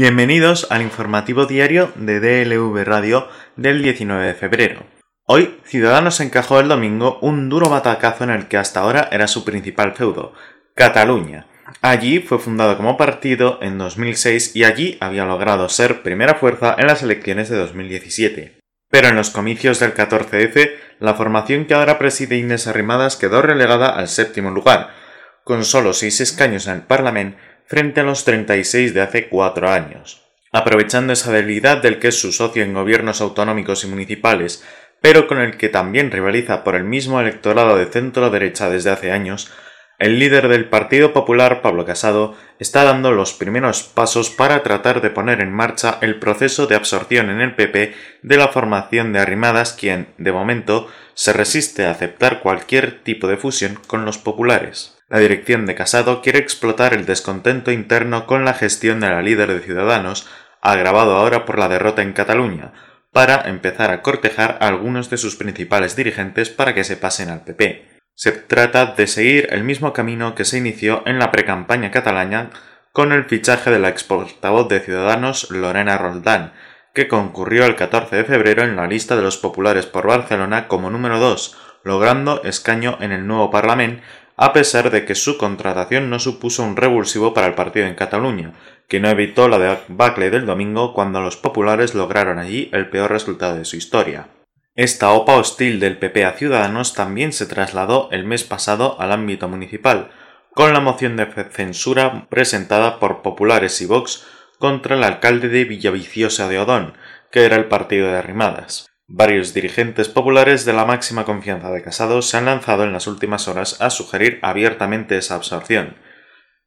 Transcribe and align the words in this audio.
Bienvenidos 0.00 0.68
al 0.70 0.82
informativo 0.82 1.46
diario 1.46 1.90
de 1.96 2.20
DLV 2.20 2.84
Radio 2.84 3.26
del 3.56 3.82
19 3.82 4.28
de 4.28 4.34
febrero. 4.34 4.86
Hoy, 5.26 5.58
Ciudadanos 5.64 6.20
encajó 6.20 6.60
el 6.60 6.68
domingo 6.68 7.18
un 7.20 7.48
duro 7.48 7.68
batacazo 7.68 8.22
en 8.22 8.30
el 8.30 8.46
que 8.46 8.58
hasta 8.58 8.78
ahora 8.78 9.08
era 9.10 9.26
su 9.26 9.44
principal 9.44 9.96
feudo, 9.96 10.34
Cataluña. 10.76 11.48
Allí 11.82 12.20
fue 12.20 12.38
fundado 12.38 12.76
como 12.76 12.96
partido 12.96 13.58
en 13.60 13.76
2006 13.76 14.54
y 14.54 14.62
allí 14.62 14.98
había 15.00 15.24
logrado 15.24 15.68
ser 15.68 16.04
primera 16.04 16.36
fuerza 16.36 16.76
en 16.78 16.86
las 16.86 17.02
elecciones 17.02 17.48
de 17.48 17.56
2017. 17.56 18.60
Pero 18.88 19.08
en 19.08 19.16
los 19.16 19.30
comicios 19.30 19.80
del 19.80 19.94
14F, 19.94 20.74
la 21.00 21.14
formación 21.14 21.64
que 21.64 21.74
ahora 21.74 21.98
preside 21.98 22.36
Inés 22.36 22.68
Arrimadas 22.68 23.16
quedó 23.16 23.42
relegada 23.42 23.88
al 23.88 24.06
séptimo 24.06 24.52
lugar, 24.52 24.90
con 25.42 25.64
solo 25.64 25.92
seis 25.92 26.20
escaños 26.20 26.68
en 26.68 26.74
el 26.74 26.82
Parlamento 26.82 27.36
frente 27.68 28.00
a 28.00 28.04
los 28.04 28.24
36 28.24 28.94
de 28.94 29.02
hace 29.02 29.28
cuatro 29.28 29.68
años. 29.68 30.24
Aprovechando 30.52 31.12
esa 31.12 31.30
debilidad 31.30 31.82
del 31.82 31.98
que 31.98 32.08
es 32.08 32.18
su 32.18 32.32
socio 32.32 32.64
en 32.64 32.72
gobiernos 32.72 33.20
autonómicos 33.20 33.84
y 33.84 33.88
municipales, 33.88 34.64
pero 35.02 35.28
con 35.28 35.38
el 35.38 35.58
que 35.58 35.68
también 35.68 36.10
rivaliza 36.10 36.64
por 36.64 36.74
el 36.74 36.84
mismo 36.84 37.20
electorado 37.20 37.76
de 37.76 37.84
centro 37.84 38.30
derecha 38.30 38.70
desde 38.70 38.90
hace 38.90 39.12
años, 39.12 39.52
el 39.98 40.18
líder 40.18 40.48
del 40.48 40.68
Partido 40.68 41.12
Popular, 41.12 41.60
Pablo 41.60 41.84
Casado, 41.84 42.36
está 42.58 42.84
dando 42.84 43.12
los 43.12 43.34
primeros 43.34 43.82
pasos 43.82 44.30
para 44.30 44.62
tratar 44.62 45.02
de 45.02 45.10
poner 45.10 45.40
en 45.40 45.52
marcha 45.52 45.98
el 46.00 46.18
proceso 46.18 46.68
de 46.68 46.76
absorción 46.76 47.30
en 47.30 47.40
el 47.40 47.54
PP 47.54 47.94
de 48.22 48.36
la 48.36 48.48
formación 48.48 49.12
de 49.12 49.18
Arrimadas, 49.18 49.72
quien, 49.72 50.08
de 50.16 50.32
momento, 50.32 50.88
se 51.14 51.32
resiste 51.32 51.84
a 51.84 51.90
aceptar 51.90 52.40
cualquier 52.40 53.02
tipo 53.02 53.26
de 53.26 53.36
fusión 53.36 53.78
con 53.88 54.04
los 54.04 54.18
populares. 54.18 54.97
La 55.08 55.20
dirección 55.20 55.64
de 55.64 55.74
Casado 55.74 56.20
quiere 56.20 56.38
explotar 56.38 56.92
el 56.92 57.06
descontento 57.06 57.72
interno 57.72 58.26
con 58.26 58.44
la 58.44 58.52
gestión 58.52 59.00
de 59.00 59.08
la 59.08 59.22
líder 59.22 59.54
de 59.54 59.60
Ciudadanos, 59.60 60.28
agravado 60.60 61.16
ahora 61.16 61.46
por 61.46 61.58
la 61.58 61.68
derrota 61.68 62.02
en 62.02 62.12
Cataluña, 62.12 62.74
para 63.10 63.48
empezar 63.48 63.90
a 63.90 64.02
cortejar 64.02 64.58
a 64.60 64.68
algunos 64.68 65.08
de 65.08 65.16
sus 65.16 65.36
principales 65.36 65.96
dirigentes 65.96 66.50
para 66.50 66.74
que 66.74 66.84
se 66.84 66.98
pasen 66.98 67.30
al 67.30 67.42
PP. 67.42 67.88
Se 68.14 68.32
trata 68.32 68.84
de 68.84 69.06
seguir 69.06 69.48
el 69.50 69.64
mismo 69.64 69.94
camino 69.94 70.34
que 70.34 70.44
se 70.44 70.58
inició 70.58 71.02
en 71.06 71.18
la 71.18 71.30
precampaña 71.30 71.90
catalana 71.90 72.50
con 72.92 73.12
el 73.12 73.24
fichaje 73.24 73.70
de 73.70 73.78
la 73.78 73.88
ex 73.88 74.04
portavoz 74.04 74.68
de 74.68 74.80
Ciudadanos 74.80 75.50
Lorena 75.50 75.96
Roldán, 75.96 76.52
que 76.92 77.08
concurrió 77.08 77.64
el 77.64 77.76
14 77.76 78.14
de 78.14 78.24
febrero 78.24 78.62
en 78.62 78.76
la 78.76 78.86
lista 78.86 79.16
de 79.16 79.22
los 79.22 79.38
populares 79.38 79.86
por 79.86 80.06
Barcelona 80.06 80.68
como 80.68 80.90
número 80.90 81.18
2, 81.18 81.56
logrando 81.84 82.42
escaño 82.42 82.98
en 83.00 83.12
el 83.12 83.26
nuevo 83.26 83.50
Parlamento 83.50 84.02
a 84.40 84.52
pesar 84.52 84.92
de 84.92 85.04
que 85.04 85.16
su 85.16 85.36
contratación 85.36 86.10
no 86.10 86.20
supuso 86.20 86.62
un 86.62 86.76
revulsivo 86.76 87.34
para 87.34 87.48
el 87.48 87.54
partido 87.54 87.86
en 87.86 87.96
Cataluña, 87.96 88.52
que 88.86 89.00
no 89.00 89.08
evitó 89.08 89.48
la 89.48 89.58
debacle 89.58 90.30
del 90.30 90.46
domingo 90.46 90.94
cuando 90.94 91.20
los 91.20 91.36
populares 91.36 91.96
lograron 91.96 92.38
allí 92.38 92.70
el 92.72 92.88
peor 92.88 93.10
resultado 93.10 93.56
de 93.56 93.64
su 93.64 93.76
historia. 93.76 94.28
Esta 94.76 95.10
OPA 95.10 95.34
hostil 95.34 95.80
del 95.80 95.98
PP 95.98 96.24
a 96.24 96.32
Ciudadanos 96.34 96.94
también 96.94 97.32
se 97.32 97.46
trasladó 97.46 98.08
el 98.12 98.24
mes 98.24 98.44
pasado 98.44 99.00
al 99.00 99.10
ámbito 99.10 99.48
municipal, 99.48 100.12
con 100.54 100.72
la 100.72 100.78
moción 100.78 101.16
de 101.16 101.26
censura 101.50 102.28
presentada 102.30 103.00
por 103.00 103.22
populares 103.22 103.80
y 103.80 103.86
Vox 103.86 104.24
contra 104.60 104.94
el 104.94 105.02
alcalde 105.02 105.48
de 105.48 105.64
Villaviciosa 105.64 106.48
de 106.48 106.60
Odón, 106.60 106.94
que 107.32 107.44
era 107.44 107.56
el 107.56 107.66
partido 107.66 108.06
de 108.06 108.18
Arrimadas. 108.18 108.87
Varios 109.10 109.54
dirigentes 109.54 110.06
populares 110.06 110.66
de 110.66 110.74
la 110.74 110.84
máxima 110.84 111.24
confianza 111.24 111.70
de 111.70 111.82
Casado 111.82 112.20
se 112.20 112.36
han 112.36 112.44
lanzado 112.44 112.84
en 112.84 112.92
las 112.92 113.06
últimas 113.06 113.48
horas 113.48 113.80
a 113.80 113.88
sugerir 113.88 114.38
abiertamente 114.42 115.16
esa 115.16 115.34
absorción. 115.34 115.96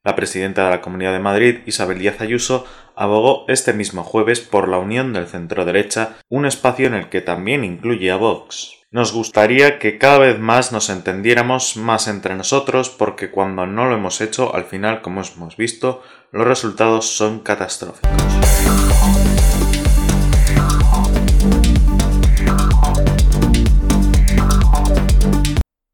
La 0.04 0.16
presidenta 0.16 0.64
de 0.64 0.72
la 0.72 0.82
Comunidad 0.82 1.14
de 1.14 1.20
Madrid, 1.20 1.60
Isabel 1.68 2.00
Díaz 2.00 2.20
Ayuso, 2.20 2.66
abogó 2.96 3.46
este 3.48 3.74
mismo 3.74 4.04
jueves 4.04 4.40
por 4.40 4.68
la 4.68 4.80
unión 4.80 5.14
del 5.14 5.28
centro-derecha, 5.28 6.16
un 6.30 6.48
espacio 6.48 6.88
en 6.88 6.96
el 6.96 7.10
que 7.10 7.22
también 7.22 7.64
incluye 7.64 8.10
a 8.10 8.16
Vox. 8.16 8.74
Nos 8.90 9.14
gustaría 9.14 9.78
que 9.78 10.00
cada 10.00 10.18
vez 10.18 10.40
más 10.40 10.72
nos 10.72 10.90
entendiéramos 10.90 11.78
más 11.78 12.08
entre 12.08 12.34
nosotros 12.34 12.90
porque 12.90 13.30
cuando 13.30 13.68
no 13.68 13.86
lo 13.86 13.94
hemos 13.94 14.20
hecho, 14.20 14.56
al 14.56 14.66
final, 14.66 15.04
como 15.04 15.22
hemos 15.22 15.58
visto, 15.58 16.02
los 16.32 16.48
resultados 16.48 17.06
son 17.06 17.42
catastróficos. 17.42 18.10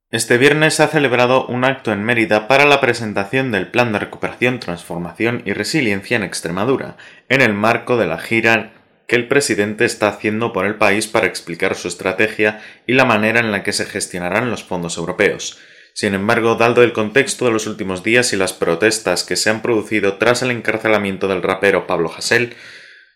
Este 0.09 0.37
viernes 0.37 0.75
se 0.75 0.83
ha 0.83 0.87
celebrado 0.87 1.45
un 1.47 1.65
acto 1.65 1.91
en 1.91 2.01
Mérida 2.01 2.47
para 2.47 2.63
la 2.63 2.79
presentación 2.79 3.51
del 3.51 3.67
Plan 3.67 3.91
de 3.91 3.99
Recuperación, 3.99 4.61
Transformación 4.61 5.41
y 5.43 5.51
Resiliencia 5.51 6.15
en 6.15 6.23
Extremadura, 6.23 6.95
en 7.27 7.41
el 7.41 7.53
marco 7.53 7.97
de 7.97 8.07
la 8.07 8.17
gira 8.17 8.71
que 9.05 9.17
el 9.17 9.27
presidente 9.27 9.83
está 9.83 10.07
haciendo 10.07 10.53
por 10.53 10.65
el 10.65 10.75
país 10.75 11.07
para 11.07 11.27
explicar 11.27 11.75
su 11.75 11.89
estrategia 11.89 12.61
y 12.85 12.93
la 12.93 13.03
manera 13.03 13.41
en 13.41 13.51
la 13.51 13.63
que 13.63 13.73
se 13.73 13.85
gestionarán 13.85 14.49
los 14.49 14.63
fondos 14.63 14.97
europeos. 14.97 15.59
Sin 15.93 16.13
embargo, 16.13 16.55
dado 16.55 16.83
el 16.83 16.93
contexto 16.93 17.43
de 17.43 17.51
los 17.51 17.67
últimos 17.67 18.01
días 18.01 18.31
y 18.31 18.37
las 18.37 18.53
protestas 18.53 19.25
que 19.25 19.35
se 19.35 19.49
han 19.49 19.61
producido 19.61 20.13
tras 20.15 20.41
el 20.41 20.51
encarcelamiento 20.51 21.27
del 21.27 21.43
rapero 21.43 21.85
Pablo 21.85 22.09
Hasél, 22.17 22.55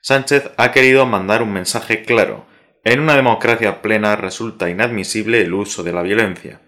Sánchez 0.01 0.51
ha 0.57 0.73
querido 0.73 1.05
mandar 1.05 1.41
un 1.41 1.53
mensaje 1.53 2.03
claro. 2.03 2.47
En 2.83 2.99
una 2.99 3.15
democracia 3.15 3.81
plena 3.81 4.17
resulta 4.17 4.69
inadmisible 4.69 5.39
el 5.39 5.53
uso 5.53 5.83
de 5.83 5.93
la 5.93 6.01
violencia. 6.01 6.59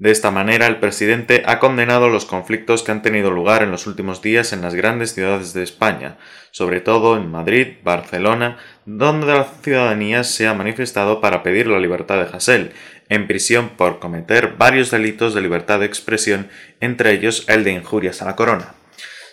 De 0.00 0.10
esta 0.10 0.30
manera, 0.30 0.66
el 0.66 0.78
presidente 0.78 1.42
ha 1.44 1.58
condenado 1.58 2.08
los 2.08 2.24
conflictos 2.24 2.82
que 2.82 2.90
han 2.90 3.02
tenido 3.02 3.30
lugar 3.30 3.62
en 3.62 3.70
los 3.70 3.86
últimos 3.86 4.22
días 4.22 4.54
en 4.54 4.62
las 4.62 4.74
grandes 4.74 5.12
ciudades 5.12 5.52
de 5.52 5.62
España, 5.62 6.16
sobre 6.52 6.80
todo 6.80 7.18
en 7.18 7.30
Madrid, 7.30 7.74
Barcelona, 7.84 8.56
donde 8.86 9.26
la 9.26 9.44
ciudadanía 9.44 10.24
se 10.24 10.48
ha 10.48 10.54
manifestado 10.54 11.20
para 11.20 11.42
pedir 11.42 11.66
la 11.66 11.78
libertad 11.78 12.16
de 12.16 12.34
Hasél, 12.34 12.72
en 13.10 13.26
prisión 13.26 13.72
por 13.76 13.98
cometer 13.98 14.54
varios 14.56 14.90
delitos 14.90 15.34
de 15.34 15.42
libertad 15.42 15.80
de 15.80 15.86
expresión, 15.86 16.48
entre 16.80 17.12
ellos 17.12 17.44
el 17.46 17.62
de 17.62 17.72
injurias 17.72 18.22
a 18.22 18.24
la 18.24 18.36
corona. 18.36 18.72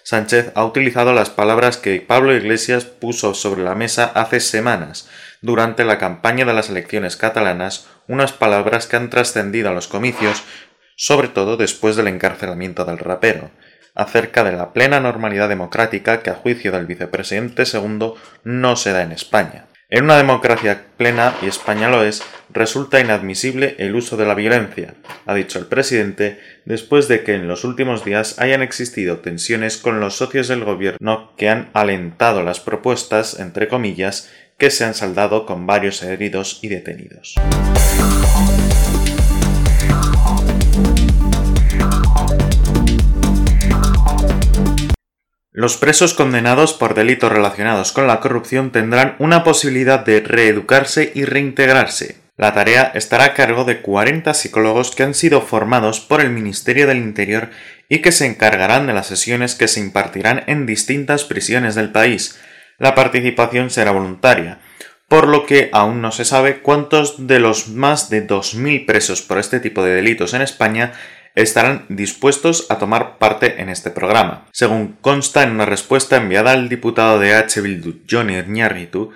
Sánchez 0.03 0.51
ha 0.53 0.65
utilizado 0.65 1.13
las 1.13 1.29
palabras 1.29 1.77
que 1.77 2.01
Pablo 2.01 2.35
Iglesias 2.35 2.83
puso 2.83 3.33
sobre 3.33 3.63
la 3.63 3.75
mesa 3.75 4.11
hace 4.15 4.41
semanas, 4.41 5.09
durante 5.41 5.85
la 5.85 5.97
campaña 5.97 6.43
de 6.43 6.53
las 6.53 6.69
elecciones 6.69 7.15
catalanas, 7.15 7.87
unas 8.07 8.33
palabras 8.33 8.87
que 8.87 8.95
han 8.95 9.09
trascendido 9.09 9.69
a 9.69 9.73
los 9.73 9.87
comicios, 9.87 10.43
sobre 10.95 11.27
todo 11.27 11.57
después 11.57 11.95
del 11.95 12.07
encarcelamiento 12.07 12.85
del 12.85 12.97
rapero, 12.97 13.51
acerca 13.95 14.43
de 14.43 14.51
la 14.51 14.73
plena 14.73 14.99
normalidad 14.99 15.49
democrática 15.49 16.21
que 16.21 16.29
a 16.29 16.35
juicio 16.35 16.71
del 16.71 16.85
vicepresidente 16.85 17.65
segundo 17.65 18.15
no 18.43 18.75
se 18.75 18.91
da 18.91 19.01
en 19.01 19.11
España. 19.11 19.65
En 19.89 20.03
una 20.03 20.17
democracia 20.17 20.83
plena, 20.97 21.33
y 21.41 21.47
España 21.47 21.89
lo 21.89 22.03
es, 22.03 22.21
resulta 22.49 22.99
inadmisible 22.99 23.75
el 23.79 23.95
uso 23.95 24.17
de 24.17 24.25
la 24.25 24.35
violencia, 24.35 24.95
ha 25.25 25.33
dicho 25.33 25.59
el 25.59 25.65
presidente, 25.67 26.41
después 26.65 27.07
de 27.07 27.23
que 27.23 27.35
en 27.35 27.47
los 27.47 27.63
últimos 27.63 28.03
días 28.03 28.37
hayan 28.37 28.61
existido 28.61 29.19
tensiones 29.19 29.77
con 29.77 30.01
los 30.01 30.17
socios 30.17 30.49
del 30.49 30.65
gobierno 30.65 31.33
que 31.37 31.47
han 31.47 31.69
alentado 31.71 32.43
las 32.43 32.59
propuestas, 32.59 33.39
entre 33.39 33.69
comillas, 33.69 34.29
que 34.57 34.71
se 34.71 34.85
han 34.85 34.95
saldado 34.95 35.45
con 35.45 35.67
varios 35.67 36.01
heridos 36.01 36.59
y 36.61 36.69
detenidos. 36.69 37.35
Los 45.51 45.77
presos 45.77 46.13
condenados 46.13 46.73
por 46.73 46.93
delitos 46.93 47.31
relacionados 47.31 47.91
con 47.91 48.05
la 48.05 48.19
corrupción 48.19 48.71
tendrán 48.71 49.15
una 49.19 49.43
posibilidad 49.43 50.05
de 50.05 50.19
reeducarse 50.19 51.11
y 51.15 51.25
reintegrarse. 51.25 52.17
La 52.35 52.53
tarea 52.53 52.91
estará 52.93 53.25
a 53.25 53.33
cargo 53.33 53.65
de 53.65 53.81
40 53.81 54.35
psicólogos 54.35 54.95
que 54.95 55.01
han 55.01 55.15
sido 55.15 55.41
formados 55.41 55.99
por 55.99 56.21
el 56.21 56.29
Ministerio 56.29 56.85
del 56.85 56.97
Interior 56.97 57.49
y 57.89 58.03
que 58.03 58.11
se 58.11 58.27
encargarán 58.27 58.85
de 58.85 58.93
las 58.93 59.07
sesiones 59.07 59.55
que 59.55 59.67
se 59.67 59.79
impartirán 59.79 60.43
en 60.45 60.67
distintas 60.67 61.23
prisiones 61.23 61.73
del 61.73 61.91
país, 61.91 62.39
la 62.77 62.95
participación 62.95 63.69
será 63.69 63.91
voluntaria, 63.91 64.59
por 65.07 65.27
lo 65.27 65.45
que 65.45 65.69
aún 65.71 66.01
no 66.01 66.11
se 66.11 66.25
sabe 66.25 66.59
cuántos 66.59 67.27
de 67.27 67.39
los 67.39 67.69
más 67.69 68.09
de 68.09 68.27
2.000 68.27 68.85
presos 68.85 69.21
por 69.21 69.39
este 69.39 69.59
tipo 69.59 69.83
de 69.83 69.95
delitos 69.95 70.33
en 70.33 70.41
España 70.41 70.93
estarán 71.35 71.85
dispuestos 71.89 72.65
a 72.69 72.79
tomar 72.79 73.19
parte 73.19 73.61
en 73.61 73.69
este 73.69 73.91
programa. 73.91 74.47
Según 74.51 74.97
consta 75.01 75.43
en 75.43 75.51
una 75.51 75.65
respuesta 75.65 76.17
enviada 76.17 76.51
al 76.51 76.67
diputado 76.67 77.19
de 77.19 77.35
H. 77.35 77.61
Bildu 77.61 78.01
Johnny 78.09 78.41
Ñarritu, 78.47 79.11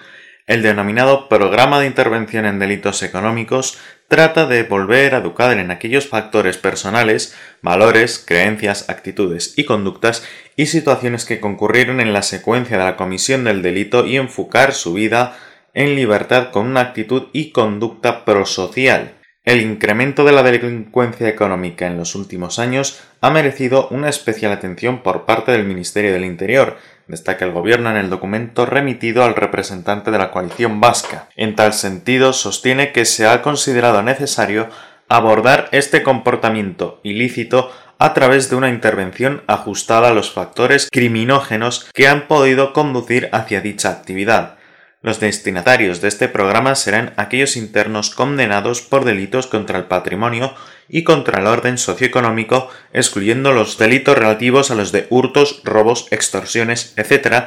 el 0.46 0.62
denominado 0.62 1.30
Programa 1.30 1.80
de 1.80 1.88
Intervención 1.88 2.46
en 2.46 2.60
Delitos 2.60 3.04
Económicos 3.04 3.80
trata 4.12 4.46
de 4.46 4.63
volver 4.63 5.16
a 5.16 5.19
educar 5.19 5.58
en 5.58 5.72
aquellos 5.72 6.10
factores 6.10 6.58
personales, 6.58 7.34
valores, 7.62 8.22
creencias, 8.28 8.90
actitudes 8.90 9.54
y 9.56 9.63
conductas 9.63 10.28
y 10.58 10.66
situaciones 10.66 11.24
que 11.24 11.40
concurrieron 11.40 12.02
en 12.02 12.12
la 12.12 12.22
secuencia 12.22 12.78
de 12.78 12.84
la 12.84 12.98
comisión 12.98 13.46
del 13.46 13.62
delito 13.62 14.06
y 14.06 14.18
enfocar 14.18 14.74
su 14.74 14.92
vida 14.92 15.38
en 15.74 15.96
libertad 15.96 16.52
con 16.52 16.68
una 16.68 16.81
actitud 16.81 17.30
y 17.31 17.52
conducta 17.52 18.25
prosocial. 18.25 19.13
El 19.46 19.62
incremento 19.62 20.25
de 20.25 20.34
la 20.34 20.44
delincuencia 20.44 21.30
económica 21.30 21.88
en 21.88 21.96
los 21.96 22.14
últimos 22.14 22.60
años 22.60 23.02
ha 23.22 23.30
merecido 23.30 23.88
una 23.92 24.10
especial 24.10 24.52
atención 24.52 25.04
por 25.04 25.24
parte 25.24 25.54
del 25.54 25.64
Ministerio 25.64 26.12
del 26.12 26.25
Interior, 26.25 26.75
destaca 27.07 27.45
el 27.45 27.51
Gobierno 27.51 27.89
en 27.89 27.98
el 27.98 28.09
documento 28.09 28.65
remitido 28.65 29.24
al 29.24 29.36
representante 29.36 30.12
de 30.12 30.18
la 30.18 30.31
coalición 30.31 30.80
vasca. 30.80 31.27
En 31.36 31.56
tal 31.56 31.74
sentido, 31.74 32.33
sostiene 32.33 32.92
que 32.92 33.06
se 33.06 33.27
ha 33.27 33.42
considerado 33.42 34.01
necesario 34.01 34.69
abordar 35.09 35.68
este 35.71 36.03
comportamiento 36.03 37.00
ilícito 37.03 37.71
a 38.00 38.13
través 38.13 38.50
de 38.50 38.56
una 38.56 38.69
intervención 38.69 39.44
ajustada 39.48 40.09
a 40.09 40.13
los 40.13 40.31
factores 40.31 40.88
criminógenos 40.92 41.89
que 41.94 42.07
han 42.07 42.27
podido 42.27 42.74
conducir 42.74 43.30
hacia 43.31 43.62
dicha 43.62 43.89
actividad 43.89 44.61
los 45.01 45.19
destinatarios 45.19 46.01
de 46.01 46.07
este 46.07 46.27
programa 46.27 46.75
serán 46.75 47.13
aquellos 47.18 47.57
internos 47.57 48.12
condenados 48.12 48.81
por 48.81 49.03
delitos 49.03 49.48
contra 49.48 49.77
el 49.77 49.86
patrimonio 49.86 50.53
y 50.88 51.03
contra 51.03 51.39
el 51.39 51.48
orden 51.48 51.77
socioeconómico, 51.77 52.69
excluyendo 52.94 53.51
los 53.51 53.77
delitos 53.77 54.18
relativos 54.18 54.69
a 54.69 54.75
los 54.75 54.92
de 54.92 55.07
hurtos, 55.09 55.62
robos, 55.63 56.07
extorsiones, 56.12 56.94
etc., 56.98 57.45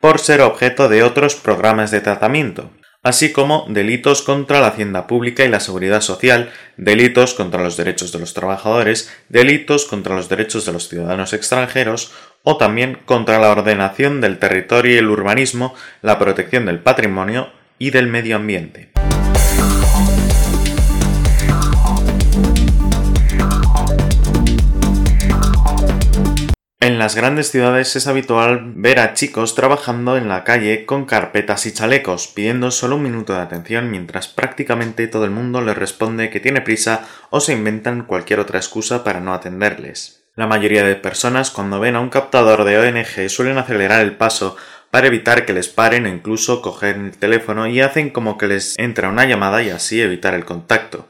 por 0.00 0.18
ser 0.18 0.40
objeto 0.40 0.88
de 0.88 1.02
otros 1.02 1.34
programas 1.34 1.90
de 1.90 2.00
tratamiento 2.00 2.70
así 3.04 3.32
como 3.32 3.66
delitos 3.68 4.22
contra 4.22 4.60
la 4.60 4.68
hacienda 4.68 5.06
pública 5.06 5.44
y 5.44 5.48
la 5.48 5.60
seguridad 5.60 6.00
social, 6.00 6.50
delitos 6.76 7.34
contra 7.34 7.62
los 7.62 7.76
derechos 7.76 8.10
de 8.10 8.18
los 8.18 8.32
trabajadores, 8.32 9.12
delitos 9.28 9.84
contra 9.84 10.16
los 10.16 10.28
derechos 10.28 10.64
de 10.64 10.72
los 10.72 10.88
ciudadanos 10.88 11.34
extranjeros 11.34 12.12
o 12.44 12.56
también 12.56 12.98
contra 13.04 13.40
la 13.40 13.50
ordenación 13.50 14.20
del 14.20 14.38
territorio 14.38 14.94
y 14.94 14.98
el 14.98 15.08
urbanismo, 15.08 15.74
la 16.02 16.18
protección 16.18 16.66
del 16.66 16.78
patrimonio 16.78 17.48
y 17.78 17.90
del 17.90 18.06
medio 18.06 18.36
ambiente. 18.36 18.92
En 26.80 26.98
las 26.98 27.14
grandes 27.14 27.50
ciudades 27.50 27.96
es 27.96 28.06
habitual 28.06 28.72
ver 28.76 29.00
a 29.00 29.14
chicos 29.14 29.54
trabajando 29.54 30.18
en 30.18 30.28
la 30.28 30.44
calle 30.44 30.84
con 30.84 31.06
carpetas 31.06 31.64
y 31.64 31.72
chalecos, 31.72 32.28
pidiendo 32.28 32.70
solo 32.70 32.96
un 32.96 33.04
minuto 33.04 33.32
de 33.32 33.40
atención 33.40 33.90
mientras 33.90 34.28
prácticamente 34.28 35.06
todo 35.06 35.24
el 35.24 35.30
mundo 35.30 35.62
les 35.62 35.78
responde 35.78 36.28
que 36.28 36.40
tiene 36.40 36.60
prisa 36.60 37.06
o 37.30 37.40
se 37.40 37.54
inventan 37.54 38.04
cualquier 38.04 38.38
otra 38.38 38.58
excusa 38.58 39.02
para 39.02 39.20
no 39.20 39.32
atenderles. 39.32 40.23
La 40.36 40.48
mayoría 40.48 40.82
de 40.82 40.96
personas 40.96 41.52
cuando 41.52 41.78
ven 41.78 41.94
a 41.94 42.00
un 42.00 42.08
captador 42.08 42.64
de 42.64 42.76
ONG 42.76 43.30
suelen 43.30 43.56
acelerar 43.56 44.00
el 44.00 44.16
paso 44.16 44.56
para 44.90 45.06
evitar 45.06 45.46
que 45.46 45.52
les 45.52 45.68
paren 45.68 46.06
o 46.06 46.08
incluso 46.08 46.60
coger 46.60 46.96
el 46.96 47.16
teléfono 47.16 47.68
y 47.68 47.80
hacen 47.80 48.10
como 48.10 48.36
que 48.36 48.48
les 48.48 48.76
entra 48.76 49.08
una 49.08 49.26
llamada 49.26 49.62
y 49.62 49.70
así 49.70 50.02
evitar 50.02 50.34
el 50.34 50.44
contacto. 50.44 51.08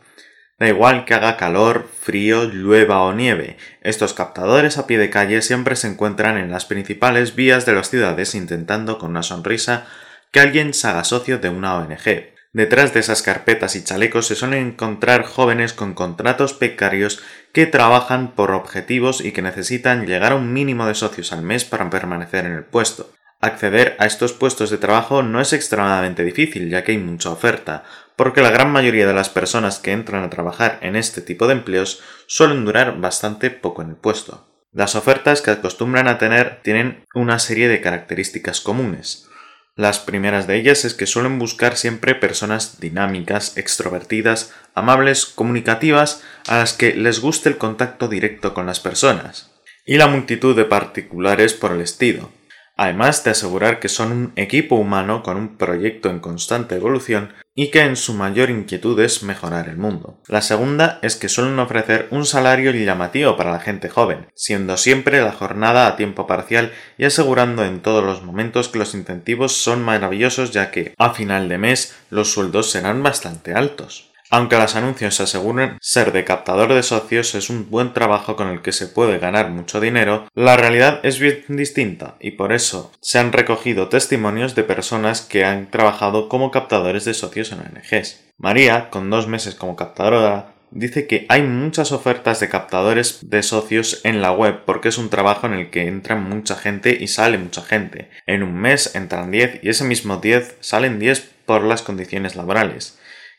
Da 0.58 0.68
igual 0.68 1.06
que 1.06 1.14
haga 1.14 1.38
calor, 1.38 1.88
frío, 2.02 2.44
llueva 2.44 3.02
o 3.02 3.14
nieve, 3.14 3.56
estos 3.80 4.12
captadores 4.12 4.76
a 4.76 4.86
pie 4.86 4.98
de 4.98 5.08
calle 5.08 5.40
siempre 5.40 5.74
se 5.74 5.88
encuentran 5.88 6.36
en 6.36 6.50
las 6.50 6.66
principales 6.66 7.34
vías 7.34 7.64
de 7.64 7.72
las 7.72 7.88
ciudades 7.88 8.34
intentando 8.34 8.98
con 8.98 9.10
una 9.10 9.22
sonrisa 9.22 9.86
que 10.32 10.40
alguien 10.40 10.74
se 10.74 10.86
haga 10.88 11.02
socio 11.02 11.38
de 11.38 11.48
una 11.48 11.76
ONG. 11.76 12.33
Detrás 12.54 12.94
de 12.94 13.00
esas 13.00 13.22
carpetas 13.22 13.74
y 13.74 13.82
chalecos 13.82 14.28
se 14.28 14.36
suelen 14.36 14.68
encontrar 14.68 15.24
jóvenes 15.24 15.72
con 15.72 15.92
contratos 15.92 16.54
precarios 16.54 17.20
que 17.52 17.66
trabajan 17.66 18.36
por 18.36 18.52
objetivos 18.52 19.20
y 19.20 19.32
que 19.32 19.42
necesitan 19.42 20.06
llegar 20.06 20.30
a 20.30 20.36
un 20.36 20.52
mínimo 20.52 20.86
de 20.86 20.94
socios 20.94 21.32
al 21.32 21.42
mes 21.42 21.64
para 21.64 21.90
permanecer 21.90 22.46
en 22.46 22.52
el 22.52 22.62
puesto. 22.62 23.10
Acceder 23.40 23.96
a 23.98 24.06
estos 24.06 24.32
puestos 24.32 24.70
de 24.70 24.78
trabajo 24.78 25.24
no 25.24 25.40
es 25.40 25.52
extremadamente 25.52 26.22
difícil, 26.22 26.70
ya 26.70 26.84
que 26.84 26.92
hay 26.92 26.98
mucha 26.98 27.30
oferta, 27.30 27.82
porque 28.14 28.40
la 28.40 28.52
gran 28.52 28.70
mayoría 28.70 29.08
de 29.08 29.14
las 29.14 29.30
personas 29.30 29.80
que 29.80 29.90
entran 29.90 30.22
a 30.22 30.30
trabajar 30.30 30.78
en 30.80 30.94
este 30.94 31.22
tipo 31.22 31.48
de 31.48 31.54
empleos 31.54 32.04
suelen 32.28 32.64
durar 32.64 33.00
bastante 33.00 33.50
poco 33.50 33.82
en 33.82 33.90
el 33.90 33.96
puesto. 33.96 34.48
Las 34.72 34.94
ofertas 34.94 35.42
que 35.42 35.50
acostumbran 35.50 36.06
a 36.06 36.18
tener 36.18 36.60
tienen 36.62 37.04
una 37.14 37.40
serie 37.40 37.66
de 37.66 37.80
características 37.80 38.60
comunes. 38.60 39.28
Las 39.76 39.98
primeras 39.98 40.46
de 40.46 40.56
ellas 40.56 40.84
es 40.84 40.94
que 40.94 41.06
suelen 41.06 41.38
buscar 41.38 41.76
siempre 41.76 42.14
personas 42.14 42.78
dinámicas, 42.80 43.56
extrovertidas, 43.56 44.52
amables, 44.74 45.26
comunicativas, 45.26 46.22
a 46.46 46.58
las 46.58 46.74
que 46.74 46.94
les 46.94 47.20
guste 47.20 47.48
el 47.48 47.58
contacto 47.58 48.06
directo 48.06 48.54
con 48.54 48.66
las 48.66 48.78
personas, 48.78 49.50
y 49.84 49.96
la 49.96 50.06
multitud 50.06 50.54
de 50.54 50.64
particulares 50.64 51.54
por 51.54 51.72
el 51.72 51.80
estilo 51.80 52.30
además 52.76 53.24
de 53.24 53.30
asegurar 53.30 53.80
que 53.80 53.88
son 53.88 54.12
un 54.12 54.32
equipo 54.36 54.76
humano 54.76 55.22
con 55.22 55.36
un 55.36 55.56
proyecto 55.56 56.10
en 56.10 56.20
constante 56.20 56.74
evolución 56.74 57.32
y 57.54 57.70
que 57.70 57.82
en 57.82 57.96
su 57.96 58.14
mayor 58.14 58.50
inquietud 58.50 58.98
es 59.00 59.22
mejorar 59.22 59.68
el 59.68 59.76
mundo. 59.76 60.20
La 60.26 60.42
segunda 60.42 60.98
es 61.02 61.16
que 61.16 61.28
suelen 61.28 61.58
ofrecer 61.58 62.08
un 62.10 62.26
salario 62.26 62.72
llamativo 62.72 63.36
para 63.36 63.52
la 63.52 63.60
gente 63.60 63.88
joven, 63.88 64.26
siendo 64.34 64.76
siempre 64.76 65.22
la 65.22 65.32
jornada 65.32 65.86
a 65.86 65.96
tiempo 65.96 66.26
parcial 66.26 66.72
y 66.98 67.04
asegurando 67.04 67.64
en 67.64 67.80
todos 67.80 68.04
los 68.04 68.22
momentos 68.22 68.68
que 68.68 68.80
los 68.80 68.94
incentivos 68.94 69.52
son 69.52 69.82
maravillosos 69.82 70.50
ya 70.50 70.70
que 70.70 70.94
a 70.98 71.10
final 71.10 71.48
de 71.48 71.58
mes 71.58 71.94
los 72.10 72.32
sueldos 72.32 72.70
serán 72.70 73.02
bastante 73.02 73.54
altos. 73.54 74.13
Aunque 74.34 74.56
los 74.56 74.74
anuncios 74.74 75.20
aseguren 75.20 75.78
ser 75.80 76.10
de 76.10 76.24
captador 76.24 76.74
de 76.74 76.82
socios 76.82 77.36
es 77.36 77.50
un 77.50 77.70
buen 77.70 77.92
trabajo 77.92 78.34
con 78.34 78.48
el 78.48 78.62
que 78.62 78.72
se 78.72 78.88
puede 78.88 79.20
ganar 79.20 79.50
mucho 79.50 79.78
dinero, 79.78 80.26
la 80.34 80.56
realidad 80.56 80.98
es 81.04 81.20
bien 81.20 81.44
distinta 81.50 82.16
y 82.18 82.32
por 82.32 82.52
eso 82.52 82.90
se 83.00 83.20
han 83.20 83.30
recogido 83.30 83.88
testimonios 83.88 84.56
de 84.56 84.64
personas 84.64 85.20
que 85.20 85.44
han 85.44 85.70
trabajado 85.70 86.28
como 86.28 86.50
captadores 86.50 87.04
de 87.04 87.14
socios 87.14 87.52
en 87.52 87.60
ONGs. 87.60 88.24
María, 88.36 88.90
con 88.90 89.08
dos 89.08 89.28
meses 89.28 89.54
como 89.54 89.76
captadora, 89.76 90.54
dice 90.72 91.06
que 91.06 91.26
hay 91.28 91.42
muchas 91.42 91.92
ofertas 91.92 92.40
de 92.40 92.48
captadores 92.48 93.20
de 93.22 93.40
socios 93.44 94.00
en 94.02 94.20
la 94.20 94.32
web 94.32 94.64
porque 94.66 94.88
es 94.88 94.98
un 94.98 95.10
trabajo 95.10 95.46
en 95.46 95.52
el 95.52 95.70
que 95.70 95.86
entra 95.86 96.16
mucha 96.16 96.56
gente 96.56 96.98
y 97.00 97.06
sale 97.06 97.38
mucha 97.38 97.62
gente. 97.62 98.10
En 98.26 98.42
un 98.42 98.56
mes 98.56 98.96
entran 98.96 99.30
10 99.30 99.60
y 99.62 99.68
ese 99.68 99.84
mismo 99.84 100.16
10 100.16 100.56
salen 100.58 100.98
10 100.98 101.34
por 101.46 101.62
las 101.62 101.82
condiciones 101.82 102.34
laborales. 102.34 102.98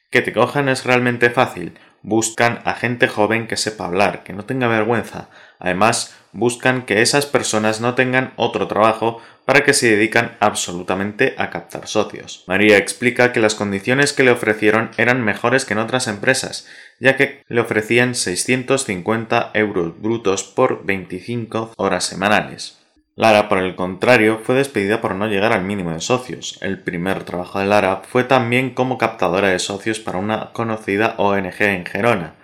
Que 0.10 0.22
te 0.22 0.34
cojan 0.34 0.69
es 0.69 0.86
realmente 0.86 1.30
fácil. 1.30 1.78
Buscan 2.02 2.62
a 2.66 2.74
gente 2.74 3.07
joven 3.07 3.48
que 3.48 3.57
sepa 3.57 3.86
hablar, 3.86 4.24
que 4.24 4.34
no 4.34 4.46
tenga 4.46 4.68
vergüenza. 4.68 5.30
Además, 5.60 6.16
buscan 6.34 6.86
que 6.86 7.02
esas 7.02 7.25
personas 7.25 7.81
no 7.81 7.96
tengan 7.96 8.34
otro 8.36 8.68
trabajo 8.68 9.22
para 9.46 9.63
que 9.63 9.74
se 9.74 9.90
dedican 9.90 10.36
absolutamente 10.40 11.34
a 11.38 11.50
captar 11.50 11.88
socios. 11.88 12.44
María 12.48 12.77
explica 12.77 13.32
que 13.32 13.39
las 13.39 13.56
condiciones 13.56 14.13
que 14.13 14.24
le 14.24 14.32
ofrecieron 14.32 14.91
eran 14.98 15.24
mejores 15.24 15.65
que 15.65 15.74
en 15.74 15.80
otras 15.80 16.08
empresas, 16.08 16.68
ya 17.00 17.15
que 17.15 17.44
le 17.48 17.62
ofrecían 17.62 18.15
650 18.15 19.51
euros 19.53 20.00
brutos 20.01 20.44
por 20.44 20.86
25 20.86 21.74
horas 21.77 22.03
semanales. 22.03 22.85
Lara, 23.17 23.48
por 23.48 23.60
el 23.60 23.75
contrario, 23.75 24.41
fue 24.43 24.55
despedida 24.55 25.00
por 25.00 25.15
no 25.15 25.27
llegar 25.27 25.53
al 25.53 25.63
mínimo 25.63 25.91
de 25.91 26.01
socios. 26.01 26.57
El 26.62 26.79
primer 26.79 27.24
trabajo 27.24 27.60
de 27.60 27.65
Lara 27.65 28.01
fue 28.05 28.25
también 28.25 28.72
como 28.72 28.98
captadora 28.98 29.48
de 29.48 29.60
socios 29.60 30.00
para 30.00 30.17
una 30.17 30.51
conocida 30.51 31.15
ONG 31.17 31.62
en 31.62 31.86
Gerona. 31.86 32.36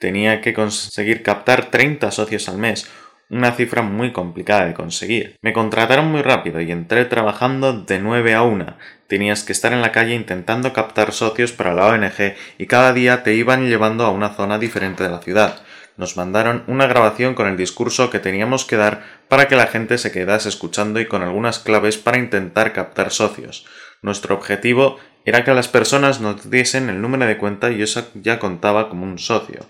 Tenía 0.00 0.40
que 0.40 0.52
conseguir 0.52 1.22
captar 1.22 1.66
30 1.66 2.10
socios 2.10 2.48
al 2.48 2.58
mes, 2.58 2.90
una 3.30 3.52
cifra 3.52 3.82
muy 3.82 4.12
complicada 4.12 4.66
de 4.66 4.74
conseguir. 4.74 5.36
Me 5.42 5.52
contrataron 5.52 6.10
muy 6.10 6.22
rápido 6.22 6.60
y 6.60 6.72
entré 6.72 7.04
trabajando 7.04 7.84
de 7.84 8.00
9 8.00 8.34
a 8.34 8.42
1. 8.42 8.76
Tenías 9.06 9.44
que 9.44 9.52
estar 9.52 9.72
en 9.72 9.80
la 9.80 9.92
calle 9.92 10.16
intentando 10.16 10.72
captar 10.72 11.12
socios 11.12 11.52
para 11.52 11.72
la 11.72 11.86
ONG 11.86 12.34
y 12.58 12.66
cada 12.66 12.92
día 12.92 13.22
te 13.22 13.34
iban 13.34 13.68
llevando 13.68 14.04
a 14.04 14.10
una 14.10 14.30
zona 14.30 14.58
diferente 14.58 15.04
de 15.04 15.10
la 15.10 15.20
ciudad 15.20 15.62
nos 15.96 16.16
mandaron 16.16 16.64
una 16.66 16.86
grabación 16.86 17.34
con 17.34 17.46
el 17.46 17.56
discurso 17.56 18.10
que 18.10 18.18
teníamos 18.18 18.64
que 18.64 18.76
dar 18.76 19.02
para 19.28 19.48
que 19.48 19.56
la 19.56 19.66
gente 19.66 19.98
se 19.98 20.12
quedase 20.12 20.48
escuchando 20.48 21.00
y 21.00 21.06
con 21.06 21.22
algunas 21.22 21.58
claves 21.58 21.96
para 21.96 22.18
intentar 22.18 22.72
captar 22.72 23.10
socios. 23.10 23.66
Nuestro 24.02 24.34
objetivo 24.34 24.98
era 25.24 25.44
que 25.44 25.54
las 25.54 25.68
personas 25.68 26.20
nos 26.20 26.50
diesen 26.50 26.88
el 26.88 27.00
número 27.00 27.26
de 27.26 27.38
cuenta 27.38 27.70
y 27.70 27.82
eso 27.82 28.08
ya 28.14 28.38
contaba 28.38 28.88
como 28.88 29.04
un 29.04 29.18
socio. 29.18 29.66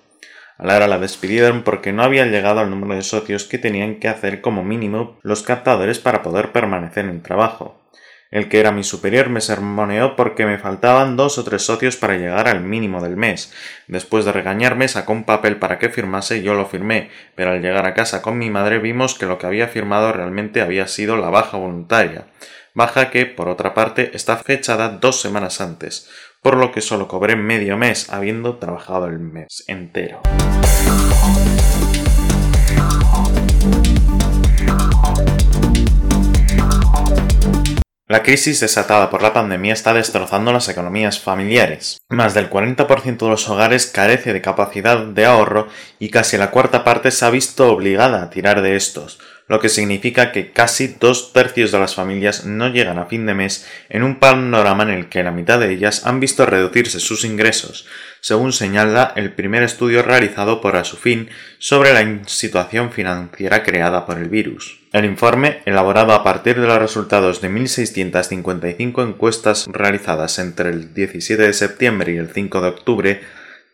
A 0.59 0.66
Lara 0.66 0.88
la 0.88 0.99
despidieron 0.99 1.62
porque 1.62 1.92
no 1.92 2.02
había 2.02 2.26
llegado 2.26 2.61
al 2.61 2.71
número 2.71 2.95
de 2.95 3.02
socios 3.02 3.45
que 3.45 3.59
tenían 3.59 4.00
que 4.00 4.09
hacer 4.09 4.40
como 4.40 4.64
mínimo 4.64 5.18
los 5.23 5.42
captadores 5.42 5.99
para 5.99 6.23
poder 6.23 6.52
permanecer 6.52 7.04
en 7.04 7.11
el 7.11 7.23
trabajo. 7.23 7.75
El 8.30 8.49
que 8.49 8.59
era 8.59 8.73
mi 8.73 8.83
superior 8.83 9.28
me 9.28 9.40
sermoneó 9.40 10.16
porque 10.16 10.47
me 10.47 10.59
faltaban 10.59 11.16
dos 11.16 11.38
o 11.38 11.45
tres 11.45 11.62
socios 11.62 11.97
para 11.97 12.16
llegar 12.16 12.49
al 12.49 12.61
mínimo 12.61 13.00
del 13.00 13.16
mes. 13.16 13.52
Después 13.87 14.25
de 14.25 14.33
regañarme 14.33 14.88
sacó 14.88 15.12
un 15.12 15.25
papel 15.25 15.56
para 15.56 15.78
que 15.78 15.88
firmase 15.88 16.38
y 16.38 16.42
yo 16.42 16.54
lo 16.54 16.66
firmé, 16.66 17.11
pero 17.35 17.52
al 17.52 17.62
llegar 17.62 17.87
a 17.87 17.95
casa 17.95 18.23
con 18.23 18.38
mi 18.38 18.50
madre 18.50 18.78
vimos 18.78 19.14
que 19.14 19.26
lo 19.26 19.38
que 19.38 19.47
había 19.47 19.68
firmado 19.68 20.12
realmente 20.12 20.61
había 20.61 20.88
sido 20.88 21.16
la 21.16 21.30
baja 21.30 21.56
voluntaria. 21.56 22.26
Baja 22.75 23.11
que, 23.11 23.25
por 23.25 23.49
otra 23.49 23.73
parte, 23.73 24.11
está 24.12 24.37
fechada 24.37 24.90
dos 24.90 25.21
semanas 25.21 25.62
antes, 25.62 26.11
por 26.42 26.56
lo 26.56 26.73
que 26.73 26.83
solo 26.83 27.09
cobré 27.09 27.35
medio 27.37 27.78
mes 27.78 28.12
habiendo 28.12 28.59
trabajado 28.59 29.06
el 29.06 29.18
mes 29.18 29.64
entero. 29.66 30.21
La 38.16 38.23
crisis 38.23 38.61
desatada 38.61 39.11
por 39.11 39.20
la 39.20 39.35
pandemia 39.35 39.75
está 39.75 39.92
destrozando 39.92 40.50
las 40.50 40.70
economías 40.70 41.20
familiares. 41.20 41.99
Más 42.08 42.32
del 42.32 42.49
40% 42.49 43.18
de 43.18 43.28
los 43.28 43.46
hogares 43.50 43.85
carece 43.85 44.32
de 44.32 44.40
capacidad 44.40 44.96
de 45.04 45.26
ahorro 45.26 45.68
y 45.99 46.08
casi 46.08 46.38
la 46.38 46.50
cuarta 46.50 46.82
parte 46.82 47.11
se 47.11 47.26
ha 47.26 47.28
visto 47.28 47.70
obligada 47.70 48.23
a 48.23 48.30
tirar 48.30 48.62
de 48.62 48.75
estos, 48.75 49.18
lo 49.49 49.61
que 49.61 49.69
significa 49.69 50.33
que 50.33 50.50
casi 50.50 50.97
dos 50.99 51.33
tercios 51.33 51.71
de 51.71 51.79
las 51.79 51.95
familias 51.95 52.47
no 52.47 52.69
llegan 52.69 52.99
a 52.99 53.07
fin 53.07 53.26
de 53.26 53.35
mes 53.35 53.67
en 53.88 54.03
un 54.03 54.19
panorama 54.19 54.83
en 54.83 54.91
el 54.91 55.09
que 55.09 55.23
la 55.23 55.31
mitad 55.31 55.61
de 55.61 55.73
ellas 55.73 56.05
han 56.05 56.19
visto 56.19 56.47
reducirse 56.47 56.99
sus 56.99 57.25
ingresos, 57.25 57.87
según 58.21 58.53
señala 58.53 59.12
el 59.15 59.33
primer 59.33 59.62
estudio 59.62 60.03
realizado 60.03 60.61
por 60.61 60.76
Asufin 60.76 61.29
sobre 61.59 61.93
la 61.93 62.26
situación 62.26 62.91
financiera 62.91 63.62
creada 63.62 64.05
por 64.05 64.19
el 64.19 64.29
virus. 64.29 64.81
El 64.93 65.05
informe, 65.05 65.61
elaborado 65.65 66.12
a 66.12 66.25
partir 66.25 66.61
de 66.61 66.67
los 66.67 66.79
resultados 66.79 67.41
de 67.41 67.50
1.655 67.50 69.07
encuestas 69.07 69.67
realizadas 69.69 70.38
entre 70.38 70.71
el 70.71 70.95
17 70.95 71.43
de 71.43 71.53
septiembre 71.53 72.15
y 72.15 72.17
el 72.17 72.31
5 72.31 72.61
de 72.62 72.69
octubre, 72.69 73.21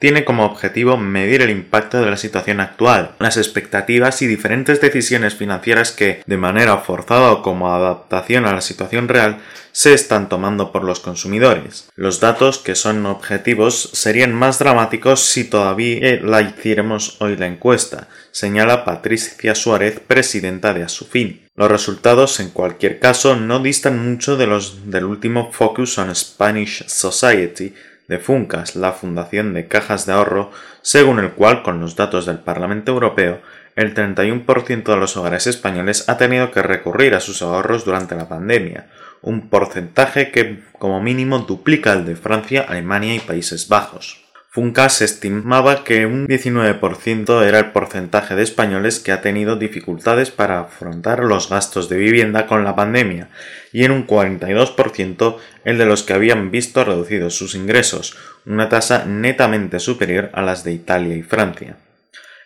tiene 0.03 0.25
como 0.25 0.45
objetivo 0.45 0.97
medir 0.97 1.43
el 1.43 1.51
impacto 1.51 2.01
de 2.01 2.11
la 2.11 2.17
situación 2.17 2.59
actual, 2.59 3.13
las 3.21 3.37
expectativas 3.37 4.21
y 4.21 4.27
diferentes 4.27 4.81
decisiones 4.81 5.37
financieras 5.37 5.93
que, 5.93 6.25
de 6.27 6.37
manera 6.37 6.79
forzada 6.79 7.31
o 7.31 7.41
como 7.41 7.73
adaptación 7.73 8.45
a 8.45 8.53
la 8.53 8.63
situación 8.63 9.07
real, 9.07 9.39
se 9.71 9.95
están 9.95 10.29
tomando 10.29 10.73
por 10.73 10.83
los 10.83 10.99
consumidores. 10.99 11.89
Los 11.95 12.19
datos, 12.19 12.59
que 12.59 12.75
son 12.75 13.07
objetivos, 13.07 13.91
serían 13.93 14.35
más 14.35 14.59
dramáticos 14.59 15.21
si 15.21 15.45
todavía 15.45 16.19
la 16.21 16.43
hiciéramos 16.43 17.19
hoy 17.21 17.37
la 17.37 17.47
encuesta, 17.47 18.09
señala 18.33 18.85
Patricia 18.85 19.55
Suárez, 19.55 20.01
presidenta 20.05 20.75
de 20.75 20.83
Asufin. 20.83 21.47
Los 21.55 21.71
resultados, 21.71 22.41
en 22.41 22.51
cualquier 22.51 22.99
caso, 22.99 23.37
no 23.37 23.61
distan 23.61 24.11
mucho 24.11 24.37
de 24.37 24.49
los 24.49 24.91
del 24.91 25.05
último 25.05 25.53
Focus 25.53 25.99
on 25.99 26.13
Spanish 26.17 26.85
Society, 26.89 27.75
de 28.09 28.19
Funcas, 28.19 28.77
la 28.77 28.93
Fundación 28.93 29.55
de 29.55 29.69
Cajas 29.69 30.07
de 30.07 30.13
Ahorro, 30.13 30.51
según 30.83 31.19
el 31.19 31.33
cual, 31.33 31.63
con 31.63 31.81
los 31.81 31.97
datos 31.97 32.27
del 32.27 32.39
Parlamento 32.39 32.93
Europeo, 32.93 33.41
el 33.75 33.95
31% 33.95 34.83
de 34.85 34.97
los 34.97 35.17
hogares 35.17 35.47
españoles 35.47 36.09
ha 36.09 36.19
tenido 36.19 36.51
que 36.51 36.63
recurrir 36.63 37.15
a 37.15 37.21
sus 37.21 37.43
ahorros 37.43 37.85
durante 37.85 38.15
la 38.15 38.29
pandemia, 38.29 38.89
un 39.23 39.49
porcentaje 39.49 40.31
que 40.31 40.63
como 40.79 41.01
mínimo 41.01 41.39
duplica 41.41 41.93
el 41.93 42.05
de 42.05 42.17
Francia, 42.17 42.67
Alemania 42.69 43.15
y 43.15 43.21
Países 43.21 43.69
Bajos. 43.69 44.22
Funcas 44.55 45.01
estimaba 45.01 45.83
que 45.83 46.05
un 46.05 46.29
19% 46.29 47.43
era 47.43 47.59
el 47.59 47.71
porcentaje 47.71 48.35
de 48.35 48.43
españoles 48.43 49.01
que 49.01 49.11
ha 49.11 49.23
tenido 49.23 49.57
dificultades 49.57 50.31
para 50.31 50.61
afrontar 50.61 51.21
los 51.21 51.49
gastos 51.49 51.89
de 51.89 51.97
vivienda 51.97 52.47
con 52.47 52.63
la 52.63 52.77
pandemia 52.77 53.31
y 53.73 53.85
en 53.85 53.93
un 53.93 54.07
42% 54.07 55.39
el 55.65 55.79
de 55.79 55.87
los 55.87 56.03
que 56.03 56.13
habían 56.13 56.51
visto 56.51 56.85
reducidos 56.85 57.35
sus 57.35 57.55
ingresos, 57.55 58.19
una 58.45 58.69
tasa 58.69 59.07
netamente 59.07 59.81
superior 59.81 60.29
a 60.35 60.43
las 60.43 60.65
de 60.65 60.73
Italia 60.75 61.17
y 61.17 61.23
Francia. 61.23 61.79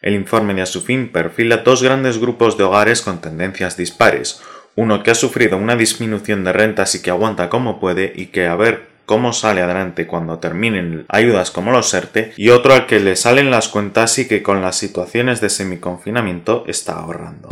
El 0.01 0.15
informe 0.15 0.55
de 0.55 0.63
Asufin 0.63 1.11
perfila 1.11 1.57
dos 1.57 1.83
grandes 1.83 2.19
grupos 2.19 2.57
de 2.57 2.63
hogares 2.63 3.03
con 3.03 3.21
tendencias 3.21 3.77
dispares, 3.77 4.41
uno 4.77 5.03
que 5.03 5.11
ha 5.11 5.17
sufrido 5.17 5.57
una 5.57 5.75
disminución 5.75 6.45
de 6.45 6.53
rentas 6.53 6.95
y 6.95 7.03
que 7.03 7.11
aguanta 7.11 7.49
como 7.49 7.81
puede 7.81 8.13
y 8.15 8.27
que 8.27 8.47
a 8.47 8.55
ver 8.55 8.96
cómo 9.07 9.33
sale 9.33 9.63
adelante 9.63 10.07
cuando 10.07 10.39
terminen 10.39 11.07
ayudas 11.09 11.51
como 11.51 11.71
los 11.71 11.95
ERTE 11.95 12.35
y 12.37 12.51
otro 12.51 12.75
al 12.75 12.87
que 12.87 13.01
le 13.01 13.17
salen 13.17 13.51
las 13.51 13.69
cuentas 13.69 14.19
y 14.19 14.29
que 14.29 14.43
con 14.43 14.61
las 14.61 14.77
situaciones 14.77 15.41
de 15.41 15.49
semiconfinamiento 15.49 16.65
está 16.67 16.95
ahorrando. 16.95 17.49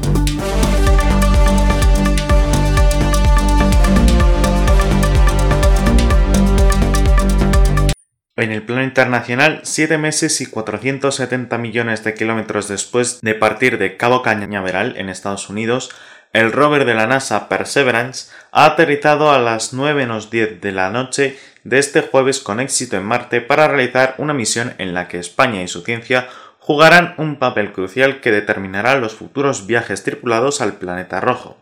En 8.37 8.51
el 8.51 8.63
plano 8.63 8.83
internacional, 8.83 9.61
siete 9.63 9.97
meses 9.97 10.41
y 10.41 10.47
470 10.47 11.57
millones 11.57 12.03
de 12.03 12.15
kilómetros 12.15 12.67
después 12.67 13.21
de 13.21 13.37
partir 13.37 13.79
de 13.79 13.97
Cabo 13.97 14.23
Cañaveral 14.23 14.97
en 14.97 15.09
Estados 15.09 15.49
Unidos, 15.49 15.91
el 16.35 16.51
rover 16.51 16.85
de 16.85 16.95
la 16.95 17.07
NASA 17.07 17.49
Perseverance 17.49 18.31
ha 18.51 18.67
aterrizado 18.67 19.31
a 19.31 19.39
las 19.39 19.73
9.10 19.73 20.61
de 20.61 20.73
la 20.73 20.91
noche 20.91 21.39
de 21.63 21.79
este 21.79 22.03
jueves 22.03 22.41
con 22.41 22.59
éxito 22.59 22.97
en 22.97 23.05
Marte 23.05 23.41
para 23.41 23.69
realizar 23.69 24.17
una 24.19 24.35
misión 24.35 24.75
en 24.79 24.95
la 24.95 25.07
que 25.07 25.19
España 25.19 25.63
y 25.63 25.69
su 25.69 25.83
ciencia 25.83 26.29
jugarán 26.59 27.15
un 27.19 27.37
papel 27.37 27.73
crucial 27.73 28.21
que 28.21 28.33
determinará 28.33 28.97
los 28.97 29.15
futuros 29.15 29.67
viajes 29.67 30.03
tripulados 30.03 30.61
al 30.61 30.75
planeta 30.75 31.21
rojo. 31.21 31.57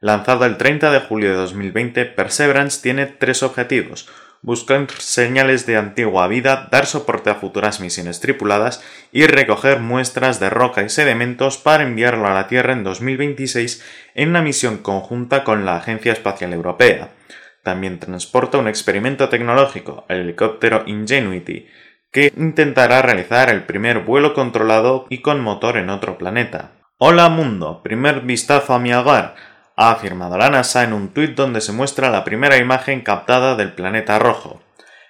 Lanzado 0.00 0.44
el 0.44 0.58
30 0.58 0.92
de 0.92 1.00
julio 1.00 1.30
de 1.30 1.36
2020, 1.36 2.04
Perseverance 2.04 2.80
tiene 2.80 3.06
tres 3.06 3.42
objetivos 3.42 4.08
buscar 4.42 4.90
señales 4.98 5.66
de 5.66 5.76
antigua 5.76 6.28
vida, 6.28 6.68
dar 6.70 6.86
soporte 6.86 7.30
a 7.30 7.34
futuras 7.34 7.80
misiones 7.80 8.20
tripuladas 8.20 8.82
y 9.12 9.26
recoger 9.26 9.80
muestras 9.80 10.40
de 10.40 10.50
roca 10.50 10.82
y 10.82 10.88
sedimentos 10.88 11.58
para 11.58 11.82
enviarlo 11.82 12.26
a 12.26 12.34
la 12.34 12.46
Tierra 12.46 12.72
en 12.72 12.84
2026 12.84 13.84
en 14.14 14.30
una 14.30 14.42
misión 14.42 14.78
conjunta 14.78 15.44
con 15.44 15.64
la 15.64 15.76
Agencia 15.76 16.12
Espacial 16.12 16.52
Europea. 16.52 17.10
También 17.62 17.98
transporta 17.98 18.58
un 18.58 18.68
experimento 18.68 19.28
tecnológico, 19.28 20.04
el 20.08 20.20
helicóptero 20.20 20.84
Ingenuity, 20.86 21.66
que 22.10 22.32
intentará 22.36 23.02
realizar 23.02 23.50
el 23.50 23.64
primer 23.64 24.00
vuelo 24.00 24.32
controlado 24.32 25.06
y 25.10 25.20
con 25.20 25.40
motor 25.40 25.76
en 25.76 25.90
otro 25.90 26.16
planeta. 26.16 26.72
Hola 26.96 27.28
mundo, 27.28 27.82
primer 27.82 28.22
vistazo 28.22 28.74
a 28.74 28.78
mi 28.78 28.92
hogar 28.94 29.34
ha 29.80 29.92
afirmado 29.92 30.36
la 30.36 30.50
NASA 30.50 30.82
en 30.82 30.92
un 30.92 31.10
tuit 31.10 31.36
donde 31.36 31.60
se 31.60 31.70
muestra 31.70 32.10
la 32.10 32.24
primera 32.24 32.56
imagen 32.56 33.00
captada 33.00 33.54
del 33.54 33.72
planeta 33.74 34.18
rojo. 34.18 34.60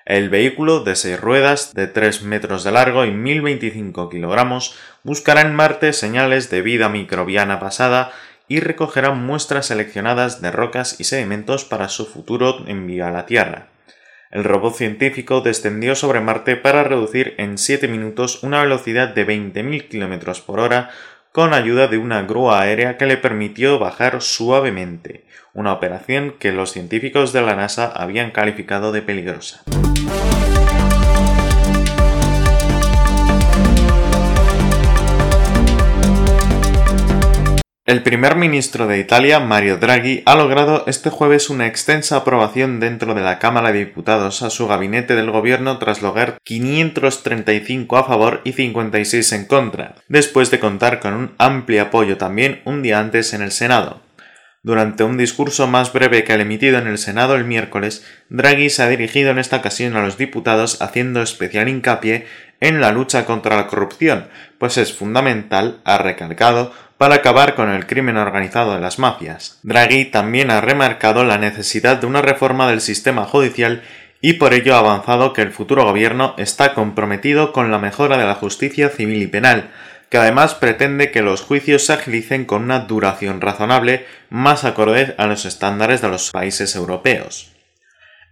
El 0.05 0.29
vehículo 0.29 0.81
de 0.81 0.95
seis 0.95 1.19
ruedas 1.19 1.73
de 1.73 1.87
3 1.87 2.23
metros 2.25 2.65
de 2.65 2.73
largo 2.73 3.07
y 3.07 3.11
1025 3.11 4.11
kilogramos 4.11 4.77
buscará 5.05 5.41
en 5.41 5.55
Marte 5.55 5.95
señales 5.95 6.51
de 6.51 6.61
vida 6.61 6.91
microbiana 6.91 7.59
pasada 7.61 8.13
y 8.47 8.61
recogerá 8.61 9.13
muestras 9.13 9.65
seleccionadas 9.67 10.43
de 10.43 10.51
rocas 10.51 11.01
y 11.01 11.05
sedimentos 11.05 11.65
para 11.65 11.89
su 11.89 12.05
futuro 12.05 12.63
envío 12.67 13.07
a 13.07 13.11
la 13.11 13.25
Tierra. 13.25 13.69
El 14.31 14.45
robot 14.45 14.75
científico 14.75 15.41
descendió 15.41 15.95
sobre 15.95 16.21
Marte 16.21 16.57
para 16.57 16.85
reducir 16.85 17.35
en 17.39 17.57
7 17.57 17.89
minutos 17.89 18.43
una 18.43 18.61
velocidad 18.61 19.09
de 19.15 19.27
20.000 19.27 19.89
km 19.89 20.43
por 20.43 20.61
hora 20.61 20.91
con 21.33 21.55
ayuda 21.55 21.89
de 21.89 21.99
una 21.99 22.23
grúa 22.23 22.61
aérea 22.61 22.97
que 22.97 23.07
le 23.07 23.17
permitió 23.17 23.79
bajar 23.79 24.23
suavemente, 24.23 25.25
una 25.55 25.73
operación 25.73 26.35
que 26.39 26.53
los 26.53 26.73
científicos 26.73 27.33
de 27.33 27.43
la 27.43 27.57
NASA 27.57 27.87
habían 27.87 28.31
calificado 28.31 28.93
de 28.93 29.03
peligrosa. 29.03 29.63
El 37.89 38.03
primer 38.03 38.37
ministro 38.37 38.87
de 38.87 38.99
Italia, 38.99 39.41
Mario 39.41 39.79
Draghi, 39.79 40.23
ha 40.27 40.35
logrado 40.35 40.85
este 40.87 41.09
jueves 41.09 41.49
una 41.49 41.67
extensa 41.67 42.17
aprobación 42.17 42.81
dentro 42.81 43.15
de 43.15 43.23
la 43.23 43.39
Cámara 43.39 43.73
de 43.73 43.79
Diputados 43.79 44.43
a 44.43 44.51
su 44.51 44.69
gabinete 44.69 45.15
del 45.15 45.31
gobierno 45.31 45.79
tras 45.79 46.03
lograr 46.03 46.37
535 46.45 47.97
a 47.97 48.05
favor 48.05 48.43
y 48.45 48.53
56 48.53 49.33
en 49.33 49.47
contra, 49.47 49.95
después 50.07 50.51
de 50.51 50.61
contar 50.61 51.01
con 51.01 51.15
un 51.15 51.35
amplio 51.39 51.81
apoyo 51.81 52.19
también 52.19 52.61
un 52.67 52.83
día 52.83 53.01
antes 53.01 53.33
en 53.33 53.41
el 53.41 53.53
Senado. 53.53 54.03
Durante 54.63 55.03
un 55.03 55.17
discurso 55.17 55.67
más 55.67 55.91
breve 55.91 56.25
que 56.25 56.35
el 56.35 56.43
emitido 56.43 56.77
en 56.77 56.89
el 56.89 56.99
Senado 56.99 57.37
el 57.37 57.45
miércoles, 57.45 58.05
Draghi 58.29 58.69
se 58.69 58.83
ha 58.83 58.89
dirigido 58.89 59.31
en 59.31 59.39
esta 59.39 59.57
ocasión 59.57 59.97
a 59.97 60.03
los 60.03 60.19
diputados 60.19 60.83
haciendo 60.83 61.23
especial 61.23 61.71
hincapié 61.71 62.27
en 62.61 62.81
la 62.81 62.93
lucha 62.93 63.25
contra 63.25 63.57
la 63.57 63.67
corrupción, 63.67 64.27
pues 64.59 64.77
es 64.77 64.93
fundamental, 64.93 65.81
ha 65.85 65.99
recalcado, 65.99 66.73
para 66.99 67.17
acabar 67.17 67.55
con 67.55 67.71
el 67.71 67.87
crimen 67.87 68.17
organizado 68.17 68.75
de 68.75 68.81
las 68.81 68.99
mafias. 68.99 69.61
Draghi 69.63 70.07
también 70.07 70.51
ha 70.51 70.61
remarcado 70.61 71.25
la 71.25 71.39
necesidad 71.39 71.99
de 71.99 72.07
una 72.07 72.23
reforma 72.23 72.69
del 72.69 72.81
sistema 72.81 73.25
judicial 73.25 73.83
y 74.21 74.35
por 74.35 74.53
ello 74.53 74.75
ha 74.75 74.81
avanzado 74.81 75.33
que 75.33 75.43
el 75.43 75.53
futuro 75.53 75.85
gobierno 75.85 76.35
está 76.39 76.75
comprometido 76.75 77.53
con 77.53 77.71
la 77.71 77.79
mejora 77.79 78.19
de 78.19 78.27
la 78.27 78.35
justicia 78.35 78.89
civil 78.89 79.23
y 79.23 79.29
penal, 79.29 79.71
que 80.11 80.19
además 80.19 80.57
pretende 80.57 81.13
que 81.13 81.23
los 81.23 81.43
juicios 81.43 81.87
se 81.87 81.93
agilicen 81.93 82.45
con 82.45 82.65
una 82.65 82.81
duración 82.81 83.41
razonable 83.41 84.07
más 84.29 84.65
acorde 84.65 85.15
a 85.19 85.27
los 85.27 85.45
estándares 85.45 86.01
de 86.01 86.09
los 86.09 86.33
países 86.33 86.75
europeos. 86.75 87.53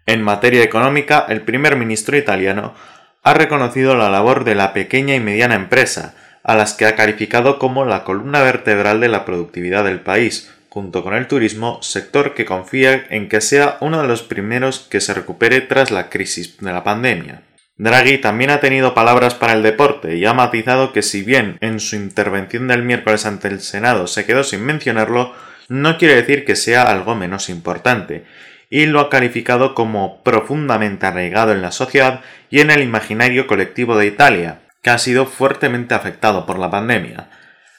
En 0.06 0.22
materia 0.22 0.64
económica, 0.64 1.24
el 1.28 1.42
primer 1.42 1.76
ministro 1.76 2.16
italiano 2.16 2.74
ha 3.22 3.34
reconocido 3.34 3.94
la 3.94 4.08
labor 4.08 4.44
de 4.44 4.54
la 4.54 4.72
pequeña 4.72 5.14
y 5.14 5.20
mediana 5.20 5.54
empresa, 5.54 6.14
a 6.46 6.54
las 6.54 6.74
que 6.74 6.86
ha 6.86 6.94
calificado 6.94 7.58
como 7.58 7.84
la 7.84 8.04
columna 8.04 8.40
vertebral 8.40 9.00
de 9.00 9.08
la 9.08 9.24
productividad 9.24 9.82
del 9.82 9.98
país, 9.98 10.48
junto 10.68 11.02
con 11.02 11.14
el 11.14 11.26
turismo, 11.26 11.82
sector 11.82 12.34
que 12.34 12.44
confía 12.44 13.04
en 13.10 13.28
que 13.28 13.40
sea 13.40 13.78
uno 13.80 14.00
de 14.00 14.06
los 14.06 14.22
primeros 14.22 14.78
que 14.78 15.00
se 15.00 15.12
recupere 15.12 15.60
tras 15.60 15.90
la 15.90 16.08
crisis 16.08 16.56
de 16.58 16.72
la 16.72 16.84
pandemia. 16.84 17.42
Draghi 17.78 18.18
también 18.18 18.50
ha 18.50 18.60
tenido 18.60 18.94
palabras 18.94 19.34
para 19.34 19.54
el 19.54 19.64
deporte 19.64 20.16
y 20.16 20.24
ha 20.24 20.34
matizado 20.34 20.92
que 20.92 21.02
si 21.02 21.22
bien 21.22 21.58
en 21.60 21.80
su 21.80 21.96
intervención 21.96 22.68
del 22.68 22.84
miércoles 22.84 23.26
ante 23.26 23.48
el 23.48 23.60
Senado 23.60 24.06
se 24.06 24.24
quedó 24.24 24.44
sin 24.44 24.64
mencionarlo, 24.64 25.34
no 25.68 25.98
quiere 25.98 26.14
decir 26.14 26.44
que 26.44 26.54
sea 26.54 26.84
algo 26.84 27.16
menos 27.16 27.48
importante, 27.48 28.24
y 28.70 28.86
lo 28.86 29.00
ha 29.00 29.10
calificado 29.10 29.74
como 29.74 30.22
profundamente 30.22 31.06
arraigado 31.06 31.50
en 31.50 31.60
la 31.60 31.72
sociedad 31.72 32.20
y 32.50 32.60
en 32.60 32.70
el 32.70 32.82
imaginario 32.82 33.48
colectivo 33.48 33.98
de 33.98 34.06
Italia, 34.06 34.60
que 34.86 34.90
ha 34.90 34.98
sido 34.98 35.26
fuertemente 35.26 35.94
afectado 35.94 36.46
por 36.46 36.60
la 36.60 36.70
pandemia. 36.70 37.26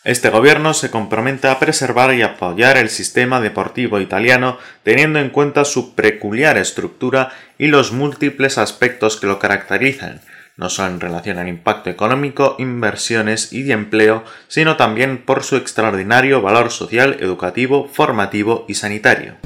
Este 0.03 0.29
gobierno 0.29 0.73
se 0.73 0.91
compromete 0.91 1.47
a 1.47 1.57
preservar 1.57 2.13
y 2.13 2.21
apoyar 2.21 2.75
el 2.75 2.89
sistema 2.89 3.39
deportivo 3.39 4.01
italiano 4.01 4.57
teniendo 4.83 5.19
en 5.19 5.29
cuenta 5.29 5.63
su 5.63 5.95
peculiar 5.95 6.57
estructura 6.57 7.31
y 7.57 7.67
los 7.67 7.93
múltiples 7.93 8.57
aspectos 8.57 9.15
que 9.15 9.27
lo 9.27 9.39
caracterizan, 9.39 10.19
no 10.57 10.69
solo 10.69 10.89
en 10.89 10.99
relación 10.99 11.37
al 11.37 11.47
impacto 11.47 11.89
económico, 11.89 12.57
inversiones 12.59 13.53
y 13.53 13.63
de 13.63 13.71
empleo, 13.71 14.25
sino 14.49 14.75
también 14.75 15.23
por 15.23 15.45
su 15.45 15.55
extraordinario 15.55 16.41
valor 16.41 16.71
social, 16.71 17.15
educativo, 17.21 17.87
formativo 17.87 18.65
y 18.67 18.73
sanitario. 18.73 19.37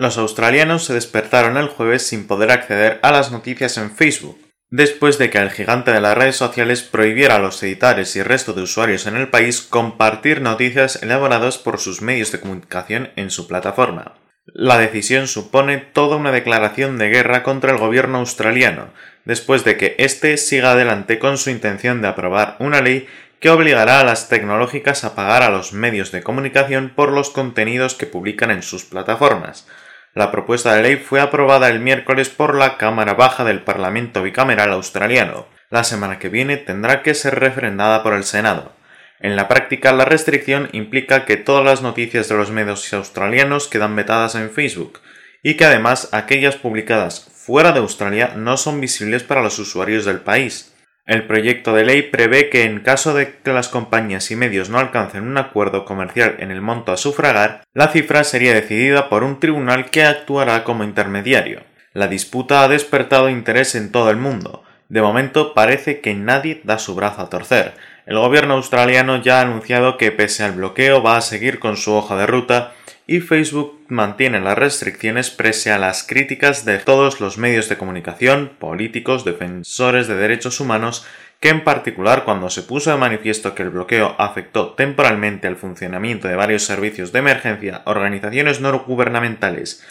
Los 0.00 0.16
australianos 0.16 0.84
se 0.84 0.94
despertaron 0.94 1.56
el 1.56 1.66
jueves 1.66 2.06
sin 2.06 2.28
poder 2.28 2.52
acceder 2.52 3.00
a 3.02 3.10
las 3.10 3.32
noticias 3.32 3.76
en 3.78 3.90
Facebook, 3.90 4.38
después 4.70 5.18
de 5.18 5.28
que 5.28 5.38
el 5.38 5.50
gigante 5.50 5.92
de 5.92 6.00
las 6.00 6.16
redes 6.16 6.36
sociales 6.36 6.82
prohibiera 6.82 7.34
a 7.34 7.38
los 7.40 7.60
editores 7.64 8.14
y 8.14 8.22
resto 8.22 8.52
de 8.52 8.62
usuarios 8.62 9.08
en 9.08 9.16
el 9.16 9.26
país 9.26 9.60
compartir 9.60 10.40
noticias 10.40 11.02
elaboradas 11.02 11.58
por 11.58 11.80
sus 11.80 12.00
medios 12.00 12.30
de 12.30 12.38
comunicación 12.38 13.10
en 13.16 13.32
su 13.32 13.48
plataforma. 13.48 14.14
La 14.46 14.78
decisión 14.78 15.26
supone 15.26 15.78
toda 15.78 16.16
una 16.16 16.30
declaración 16.30 16.96
de 16.96 17.08
guerra 17.08 17.42
contra 17.42 17.72
el 17.72 17.78
gobierno 17.78 18.18
australiano, 18.18 18.90
después 19.24 19.64
de 19.64 19.76
que 19.76 19.96
éste 19.98 20.36
siga 20.36 20.72
adelante 20.72 21.18
con 21.18 21.38
su 21.38 21.50
intención 21.50 22.02
de 22.02 22.08
aprobar 22.08 22.54
una 22.60 22.80
ley 22.82 23.08
que 23.40 23.50
obligará 23.50 23.98
a 23.98 24.04
las 24.04 24.28
tecnológicas 24.28 25.02
a 25.02 25.16
pagar 25.16 25.42
a 25.42 25.50
los 25.50 25.72
medios 25.72 26.12
de 26.12 26.22
comunicación 26.22 26.92
por 26.94 27.10
los 27.10 27.30
contenidos 27.30 27.94
que 27.94 28.06
publican 28.06 28.52
en 28.52 28.62
sus 28.62 28.84
plataformas, 28.84 29.66
la 30.18 30.32
propuesta 30.32 30.74
de 30.74 30.82
ley 30.82 30.96
fue 30.96 31.20
aprobada 31.20 31.68
el 31.68 31.78
miércoles 31.78 32.28
por 32.28 32.56
la 32.56 32.76
Cámara 32.76 33.14
Baja 33.14 33.44
del 33.44 33.62
Parlamento 33.62 34.20
bicameral 34.20 34.72
australiano. 34.72 35.46
La 35.70 35.84
semana 35.84 36.18
que 36.18 36.28
viene 36.28 36.56
tendrá 36.56 37.04
que 37.04 37.14
ser 37.14 37.38
refrendada 37.38 38.02
por 38.02 38.14
el 38.14 38.24
Senado. 38.24 38.72
En 39.20 39.36
la 39.36 39.46
práctica, 39.46 39.92
la 39.92 40.04
restricción 40.04 40.70
implica 40.72 41.24
que 41.24 41.36
todas 41.36 41.64
las 41.64 41.82
noticias 41.82 42.28
de 42.28 42.34
los 42.34 42.50
medios 42.50 42.92
australianos 42.92 43.68
quedan 43.68 43.94
vetadas 43.94 44.34
en 44.34 44.50
Facebook 44.50 44.98
y 45.44 45.54
que 45.54 45.66
además 45.66 46.08
aquellas 46.10 46.56
publicadas 46.56 47.30
fuera 47.36 47.70
de 47.70 47.78
Australia 47.78 48.32
no 48.34 48.56
son 48.56 48.80
visibles 48.80 49.22
para 49.22 49.40
los 49.40 49.60
usuarios 49.60 50.04
del 50.04 50.18
país. 50.18 50.74
El 51.08 51.22
proyecto 51.22 51.72
de 51.72 51.86
ley 51.86 52.02
prevé 52.02 52.50
que 52.50 52.64
en 52.64 52.80
caso 52.80 53.14
de 53.14 53.38
que 53.42 53.50
las 53.54 53.68
compañías 53.68 54.30
y 54.30 54.36
medios 54.36 54.68
no 54.68 54.78
alcancen 54.78 55.26
un 55.26 55.38
acuerdo 55.38 55.86
comercial 55.86 56.36
en 56.38 56.50
el 56.50 56.60
monto 56.60 56.92
a 56.92 56.98
sufragar, 56.98 57.62
la 57.72 57.88
cifra 57.88 58.24
sería 58.24 58.52
decidida 58.52 59.08
por 59.08 59.24
un 59.24 59.40
tribunal 59.40 59.88
que 59.88 60.04
actuará 60.04 60.64
como 60.64 60.84
intermediario. 60.84 61.62
La 61.94 62.08
disputa 62.08 62.62
ha 62.62 62.68
despertado 62.68 63.30
interés 63.30 63.74
en 63.74 63.90
todo 63.90 64.10
el 64.10 64.18
mundo. 64.18 64.64
De 64.90 65.00
momento 65.00 65.54
parece 65.54 66.02
que 66.02 66.12
nadie 66.12 66.60
da 66.64 66.78
su 66.78 66.94
brazo 66.94 67.22
a 67.22 67.30
torcer. 67.30 67.72
El 68.04 68.18
gobierno 68.18 68.52
australiano 68.52 69.22
ya 69.22 69.38
ha 69.38 69.42
anunciado 69.42 69.96
que 69.96 70.12
pese 70.12 70.44
al 70.44 70.52
bloqueo 70.52 71.02
va 71.02 71.16
a 71.16 71.22
seguir 71.22 71.58
con 71.58 71.78
su 71.78 71.94
hoja 71.94 72.16
de 72.16 72.26
ruta 72.26 72.74
y 73.10 73.20
Facebook 73.20 73.80
mantiene 73.88 74.38
las 74.38 74.58
restricciones 74.58 75.30
pese 75.30 75.72
a 75.72 75.78
las 75.78 76.06
críticas 76.06 76.66
de 76.66 76.76
todos 76.78 77.22
los 77.22 77.38
medios 77.38 77.70
de 77.70 77.78
comunicación, 77.78 78.52
políticos, 78.58 79.24
defensores 79.24 80.08
de 80.08 80.14
derechos 80.14 80.60
humanos, 80.60 81.06
que 81.40 81.48
en 81.48 81.64
particular 81.64 82.24
cuando 82.24 82.50
se 82.50 82.62
puso 82.62 82.90
de 82.90 82.98
manifiesto 82.98 83.54
que 83.54 83.62
el 83.62 83.70
bloqueo 83.70 84.14
afectó 84.18 84.74
temporalmente 84.74 85.48
al 85.48 85.56
funcionamiento 85.56 86.28
de 86.28 86.36
varios 86.36 86.64
servicios 86.64 87.10
de 87.10 87.20
emergencia, 87.20 87.80
organizaciones 87.86 88.60
no 88.60 88.78
gubernamentales 88.80 89.82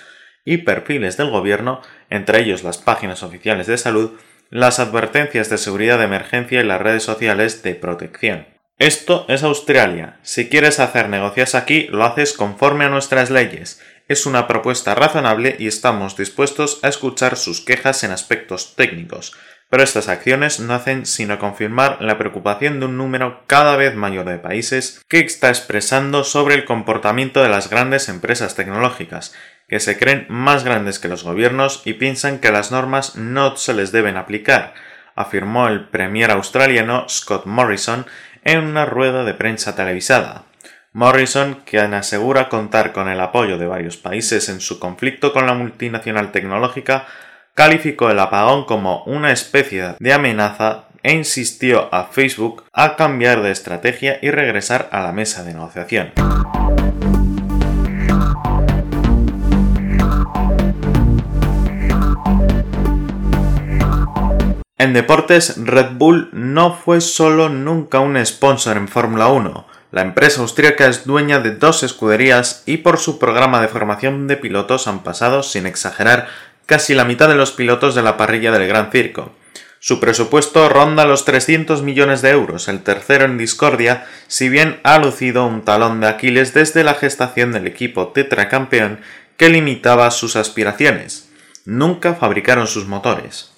y 0.45 0.58
perfiles 0.58 1.17
del 1.17 1.32
gobierno, 1.32 1.82
entre 2.12 2.41
ellos 2.41 2.63
las 2.63 2.77
páginas 2.77 3.23
oficiales 3.23 3.65
de 3.65 3.80
salud, 3.80 4.12
las 4.51 4.77
advertencias 4.80 5.49
de 5.49 5.58
seguridad 5.58 5.97
de 5.97 6.06
emergencia 6.06 6.62
y 6.62 6.65
las 6.65 6.80
redes 6.80 7.01
sociales 7.01 7.63
de 7.63 7.73
protección. 7.73 8.57
Esto 8.80 9.26
es 9.28 9.42
Australia. 9.42 10.20
Si 10.22 10.50
quieres 10.50 10.80
hacer 10.80 11.10
negocios 11.10 11.56
aquí, 11.56 11.88
lo 11.90 12.04
haces 12.04 12.34
conforme 12.34 12.86
a 12.86 12.90
nuestras 12.90 13.32
leyes. 13.32 13.82
Es 14.08 14.28
una 14.28 14.48
propuesta 14.48 14.94
razonable 14.94 15.56
y 15.58 15.66
estamos 15.66 16.16
dispuestos 16.16 16.80
a 16.84 16.90
escuchar 16.90 17.38
sus 17.38 17.62
quejas 17.62 18.04
en 18.04 18.12
aspectos 18.12 18.76
técnicos. 18.76 19.34
Pero 19.72 19.82
estas 19.82 20.10
acciones 20.10 20.60
no 20.60 20.76
hacen 20.76 21.08
sino 21.08 21.40
confirmar 21.40 21.98
la 22.02 22.20
preocupación 22.20 22.80
de 22.80 22.86
un 22.86 22.98
número 22.98 23.42
cada 23.48 23.76
vez 23.78 23.96
mayor 23.96 24.26
de 24.26 24.38
países 24.38 25.04
que 25.10 25.22
está 25.22 25.50
expresando 25.50 26.24
sobre 26.24 26.54
el 26.54 26.63
comportamiento 26.63 27.42
de 27.42 27.50
las 27.50 27.72
grandes 27.72 28.10
empresas 28.10 28.54
tecnológicas, 28.54 29.34
que 29.68 29.80
se 29.80 29.98
creen 29.98 30.28
más 30.30 30.63
grandes 30.63 31.00
que 31.00 31.08
los 31.08 31.24
gobiernos 31.24 31.82
y 31.84 31.94
piensan 31.94 32.38
que 32.38 32.52
las 32.52 32.72
normas 32.72 33.16
no 33.16 33.58
se 33.58 33.74
les 33.74 33.92
deben 33.92 34.18
aplicar, 34.18 34.76
afirmó 35.16 35.68
el 35.68 35.90
premier 35.90 36.30
australiano 36.30 37.10
Scott 37.10 37.48
Morrison 37.48 38.06
en 38.47 38.63
una 38.63 38.86
rueda 38.86 39.25
de 39.25 39.33
prensa 39.33 39.75
televisada. 39.75 40.43
Morrison, 40.93 41.62
quien 41.65 41.93
asegura 41.93 42.47
contar 42.47 42.93
con 42.93 43.10
el 43.10 43.19
apoyo 43.19 43.57
de 43.57 43.67
varios 43.67 43.97
países 43.97 44.47
en 44.47 44.62
su 44.62 44.79
conflicto 44.79 45.33
con 45.33 45.45
la 45.45 45.53
multinacional 45.53 46.31
tecnológica, 46.31 47.05
calificó 47.53 48.10
el 48.10 48.19
apagón 48.19 48.63
como 48.63 49.03
una 49.03 49.33
especie 49.33 49.95
de 49.99 50.13
amenaza 50.13 50.86
e 51.03 51.13
insistió 51.13 51.93
a 51.93 52.05
Facebook 52.05 52.63
a 52.71 52.95
cambiar 52.95 53.41
de 53.41 53.51
estrategia 53.51 54.17
y 54.21 54.31
regresar 54.31 54.88
a 54.93 55.01
la 55.01 55.12
mesa 55.12 55.43
de 55.43 55.53
negociación. 55.53 56.13
En 64.80 64.94
deportes, 64.94 65.56
Red 65.58 65.94
Bull 65.94 66.30
no 66.34 66.72
fue 66.76 67.02
solo 67.02 67.50
nunca 67.50 68.00
un 68.00 68.24
sponsor 68.24 68.78
en 68.78 68.88
Fórmula 68.88 69.28
1. 69.28 69.66
La 69.92 70.02
empresa 70.04 70.42
austríaca 70.42 70.86
es 70.88 71.06
dueña 71.06 71.40
de 71.40 71.56
dos 71.56 71.82
escuderías 71.82 72.62
y 72.68 72.78
por 72.78 73.00
su 73.00 73.18
programa 73.18 73.60
de 73.60 73.70
formación 73.70 74.28
de 74.28 74.38
pilotos 74.38 74.88
han 74.88 75.02
pasado, 75.02 75.42
sin 75.42 75.66
exagerar, 75.66 76.28
casi 76.68 76.94
la 76.94 77.06
mitad 77.06 77.28
de 77.28 77.34
los 77.34 77.54
pilotos 77.54 77.96
de 77.96 78.04
la 78.04 78.18
parrilla 78.18 78.52
del 78.52 78.68
Gran 78.68 78.92
Circo. 78.92 79.32
Su 79.80 80.00
presupuesto 80.00 80.70
ronda 80.70 81.06
los 81.06 81.26
300 81.26 81.82
millones 81.82 82.22
de 82.22 82.30
euros, 82.30 82.68
el 82.68 82.84
tercero 82.84 83.26
en 83.26 83.40
discordia, 83.40 84.06
si 84.28 84.48
bien 84.48 84.80
ha 84.84 85.00
lucido 85.00 85.48
un 85.48 85.63
talón 85.63 86.02
de 86.02 86.08
Aquiles 86.08 86.54
desde 86.54 86.84
la 86.84 86.94
gestación 86.94 87.52
del 87.52 87.66
equipo 87.66 88.10
tetracampeón 88.10 89.00
que 89.38 89.50
limitaba 89.50 90.12
sus 90.12 90.36
aspiraciones. 90.36 91.30
Nunca 91.66 92.13
fabricaron 92.13 92.68
sus 92.68 92.86
motores. 92.86 93.57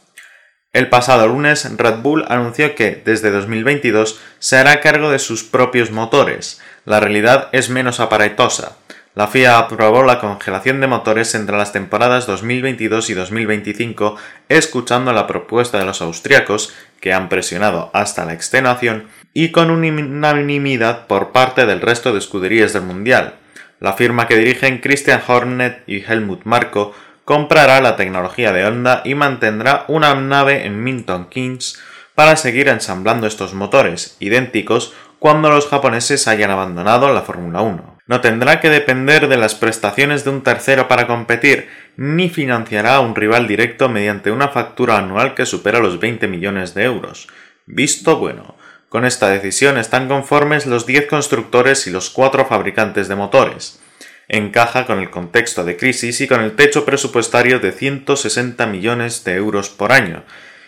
El 0.71 0.87
pasado 0.87 1.27
lunes, 1.27 1.67
Red 1.77 2.03
Bull 2.03 2.25
anunció 2.27 2.75
que, 2.75 3.01
desde 3.03 3.31
2022, 3.31 4.19
se 4.37 4.55
hará 4.55 4.81
cargo 4.81 5.09
de 5.09 5.17
sus 5.17 5.43
propios 5.43 5.89
motores. 5.89 6.61
La 6.85 6.99
realidad 6.99 7.49
es 7.53 7.71
menos 7.71 7.99
aparatosa. 7.99 8.77
La 9.15 9.25
FIA 9.25 9.57
aprobó 9.57 10.03
la 10.03 10.19
congelación 10.19 10.79
de 10.79 10.85
motores 10.85 11.33
entre 11.33 11.57
las 11.57 11.73
temporadas 11.73 12.27
2022 12.27 13.09
y 13.09 13.15
2025, 13.15 14.15
escuchando 14.47 15.11
la 15.11 15.25
propuesta 15.25 15.79
de 15.79 15.85
los 15.85 16.03
austriacos, 16.03 16.71
que 17.01 17.13
han 17.13 17.29
presionado 17.29 17.89
hasta 17.95 18.23
la 18.25 18.33
extenuación, 18.33 19.07
y 19.33 19.51
con 19.51 19.71
unanimidad 19.71 21.07
por 21.07 21.31
parte 21.31 21.65
del 21.65 21.81
resto 21.81 22.13
de 22.13 22.19
escuderías 22.19 22.73
del 22.73 22.83
Mundial. 22.83 23.33
La 23.79 23.93
firma 23.93 24.27
que 24.27 24.37
dirigen 24.37 24.79
Christian 24.79 25.21
Hornet 25.25 25.81
y 25.87 26.03
Helmut 26.03 26.43
Marko 26.43 26.93
comprará 27.29 27.79
la 27.79 27.95
tecnología 27.95 28.51
de 28.51 28.65
Honda 28.65 29.03
y 29.05 29.13
mantendrá 29.13 29.85
una 29.87 30.15
nave 30.15 30.65
en 30.65 30.83
Milton 30.83 31.29
Keynes 31.29 31.79
para 32.15 32.35
seguir 32.35 32.69
ensamblando 32.69 33.27
estos 33.27 33.53
motores, 33.53 34.17
idénticos 34.19 34.95
cuando 35.19 35.51
los 35.51 35.67
japoneses 35.67 36.27
hayan 36.27 36.49
abandonado 36.49 37.13
la 37.13 37.21
Fórmula 37.21 37.61
1. 37.61 37.99
No 38.07 38.21
tendrá 38.21 38.59
que 38.59 38.71
depender 38.71 39.27
de 39.27 39.37
las 39.37 39.53
prestaciones 39.53 40.23
de 40.23 40.31
un 40.31 40.41
tercero 40.41 40.87
para 40.87 41.05
competir, 41.05 41.69
ni 41.97 42.29
financiará 42.29 42.95
a 42.95 43.01
un 43.01 43.13
rival 43.13 43.47
directo 43.47 43.89
mediante 43.89 44.31
una 44.31 44.47
factura 44.47 44.97
anual 44.97 45.35
que 45.35 45.45
supera 45.45 45.77
los 45.77 45.99
20 45.99 46.27
millones 46.27 46.73
de 46.73 46.85
euros. 46.85 47.27
Visto 47.67 48.17
bueno. 48.17 48.55
Con 48.89 49.05
esta 49.05 49.29
decisión 49.29 49.77
están 49.77 50.07
conformes 50.07 50.65
los 50.65 50.87
10 50.87 51.05
constructores 51.05 51.85
y 51.85 51.91
los 51.91 52.09
4 52.09 52.47
fabricantes 52.47 53.07
de 53.07 53.13
motores 53.13 53.79
encaja 54.29 54.85
con 54.85 54.99
el 54.99 55.09
contexto 55.09 55.65
de 55.65 55.75
crisis 55.75 56.21
y 56.21 56.27
con 56.27 56.41
el 56.41 56.55
techo 56.55 56.85
presupuestario 56.85 57.59
de 57.59 57.71
160 57.71 58.65
millones 58.67 59.23
de 59.25 59.35
euros 59.35 59.69
por 59.69 59.91
año, 59.91 60.23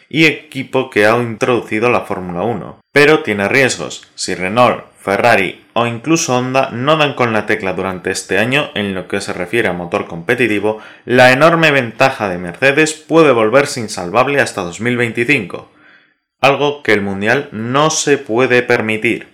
y 0.10 0.26
equipo 0.26 0.90
que 0.90 1.06
ha 1.06 1.16
introducido 1.18 1.90
la 1.90 2.02
Fórmula 2.02 2.42
1. 2.42 2.82
Pero 2.92 3.24
tiene 3.24 3.48
riesgos. 3.48 4.10
Si 4.16 4.36
Renault, 4.36 4.84
Ferrari 5.00 5.64
o 5.74 5.88
incluso 5.88 6.38
Honda 6.38 6.70
no 6.72 6.98
dan 6.98 7.14
con 7.14 7.32
la 7.32 7.46
tecla 7.46 7.74
durante 7.74 8.12
este 8.12 8.38
año 8.38 8.70
en 8.76 8.94
lo 8.94 9.08
que 9.08 9.22
se 9.22 9.32
refiere 9.32 9.70
a 9.70 9.74
motor 9.74 10.06
competitivo, 10.06 10.80
la 11.06 11.32
enorme 11.32 11.72
ventaja 11.72 12.28
de 12.28 12.38
Mercedes 12.38 12.94
puede 12.94 13.32
volverse 13.32 13.80
insalvable 13.80 14.42
hasta 14.42 14.64
2025. 14.64 15.72
algo 16.42 16.82
que 16.82 16.94
el 16.94 17.02
Mundial 17.02 17.50
no 17.52 17.92
se 17.92 18.18
puede 18.18 18.64
permitir. 18.64 19.31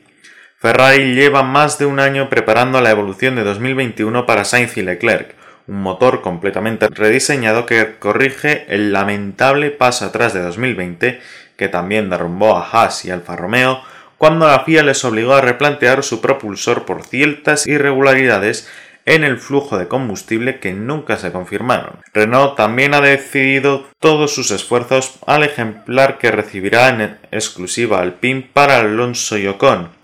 Ferrari 0.59 1.13
lleva 1.13 1.43
más 1.43 1.77
de 1.77 1.85
un 1.85 1.99
año 1.99 2.29
preparando 2.29 2.81
la 2.81 2.89
evolución 2.89 3.35
de 3.35 3.43
2021 3.43 4.25
para 4.25 4.43
Sainz 4.43 4.75
y 4.77 4.81
Leclerc, 4.81 5.35
un 5.67 5.83
motor 5.83 6.21
completamente 6.21 6.87
rediseñado 6.87 7.67
que 7.67 7.97
corrige 7.99 8.65
el 8.67 8.91
lamentable 8.91 9.69
paso 9.69 10.05
atrás 10.05 10.33
de 10.33 10.41
2020 10.41 11.21
que 11.57 11.67
también 11.67 12.09
derrumbó 12.09 12.57
a 12.57 12.67
Haas 12.67 13.05
y 13.05 13.11
Alfa 13.11 13.35
Romeo 13.35 13.81
cuando 14.17 14.47
la 14.47 14.61
FIA 14.61 14.81
les 14.81 15.05
obligó 15.05 15.35
a 15.35 15.41
replantear 15.41 16.03
su 16.03 16.21
propulsor 16.21 16.85
por 16.85 17.03
ciertas 17.03 17.67
irregularidades 17.67 18.67
en 19.05 19.23
el 19.23 19.37
flujo 19.37 19.77
de 19.77 19.87
combustible 19.87 20.59
que 20.59 20.73
nunca 20.73 21.17
se 21.17 21.31
confirmaron. 21.31 21.99
Renault 22.15 22.57
también 22.57 22.95
ha 22.95 23.01
decidido 23.01 23.85
todos 23.99 24.33
sus 24.33 24.49
esfuerzos 24.49 25.19
al 25.27 25.43
ejemplar 25.43 26.17
que 26.17 26.31
recibirá 26.31 26.89
en 26.89 27.17
exclusiva 27.31 27.99
Alpine 28.01 28.49
para 28.51 28.79
Alonso 28.79 29.37
y 29.37 29.45
Ocon, 29.45 29.96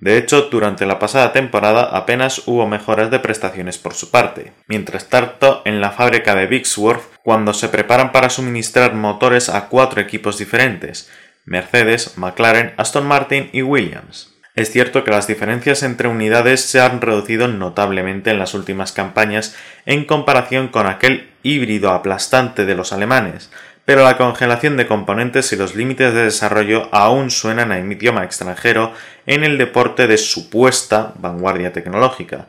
de 0.00 0.16
hecho, 0.16 0.42
durante 0.42 0.86
la 0.86 1.00
pasada 1.00 1.32
temporada 1.32 1.82
apenas 1.82 2.42
hubo 2.46 2.68
mejoras 2.68 3.10
de 3.10 3.18
prestaciones 3.18 3.78
por 3.78 3.94
su 3.94 4.12
parte. 4.12 4.52
Mientras 4.68 5.08
tanto, 5.08 5.62
en 5.64 5.80
la 5.80 5.90
fábrica 5.90 6.36
de 6.36 6.46
Bixworth, 6.46 7.02
cuando 7.24 7.52
se 7.52 7.68
preparan 7.68 8.12
para 8.12 8.30
suministrar 8.30 8.94
motores 8.94 9.48
a 9.48 9.68
cuatro 9.68 10.00
equipos 10.00 10.38
diferentes, 10.38 11.10
Mercedes, 11.44 12.16
McLaren, 12.16 12.74
Aston 12.76 13.06
Martin 13.06 13.50
y 13.52 13.62
Williams. 13.62 14.34
Es 14.54 14.70
cierto 14.70 15.04
que 15.04 15.10
las 15.10 15.26
diferencias 15.26 15.82
entre 15.82 16.08
unidades 16.08 16.62
se 16.62 16.80
han 16.80 17.00
reducido 17.00 17.48
notablemente 17.48 18.30
en 18.30 18.38
las 18.38 18.54
últimas 18.54 18.92
campañas 18.92 19.56
en 19.86 20.04
comparación 20.04 20.68
con 20.68 20.86
aquel 20.86 21.30
híbrido 21.42 21.90
aplastante 21.92 22.66
de 22.66 22.74
los 22.74 22.92
alemanes, 22.92 23.50
pero 23.88 24.04
la 24.04 24.18
congelación 24.18 24.76
de 24.76 24.86
componentes 24.86 25.50
y 25.54 25.56
los 25.56 25.74
límites 25.74 26.12
de 26.12 26.24
desarrollo 26.24 26.90
aún 26.92 27.30
suenan 27.30 27.72
a 27.72 27.78
idioma 27.78 28.22
extranjero 28.22 28.92
en 29.24 29.44
el 29.44 29.56
deporte 29.56 30.06
de 30.06 30.18
supuesta 30.18 31.14
vanguardia 31.16 31.72
tecnológica, 31.72 32.48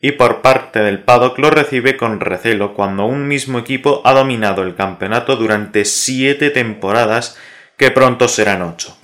y 0.00 0.12
por 0.12 0.42
parte 0.42 0.78
del 0.78 1.00
paddock 1.00 1.40
lo 1.40 1.50
recibe 1.50 1.96
con 1.96 2.20
recelo 2.20 2.72
cuando 2.72 3.04
un 3.04 3.26
mismo 3.26 3.58
equipo 3.58 4.00
ha 4.04 4.12
dominado 4.12 4.62
el 4.62 4.76
campeonato 4.76 5.34
durante 5.34 5.84
siete 5.84 6.50
temporadas 6.50 7.36
que 7.76 7.90
pronto 7.90 8.28
serán 8.28 8.62
ocho. 8.62 8.96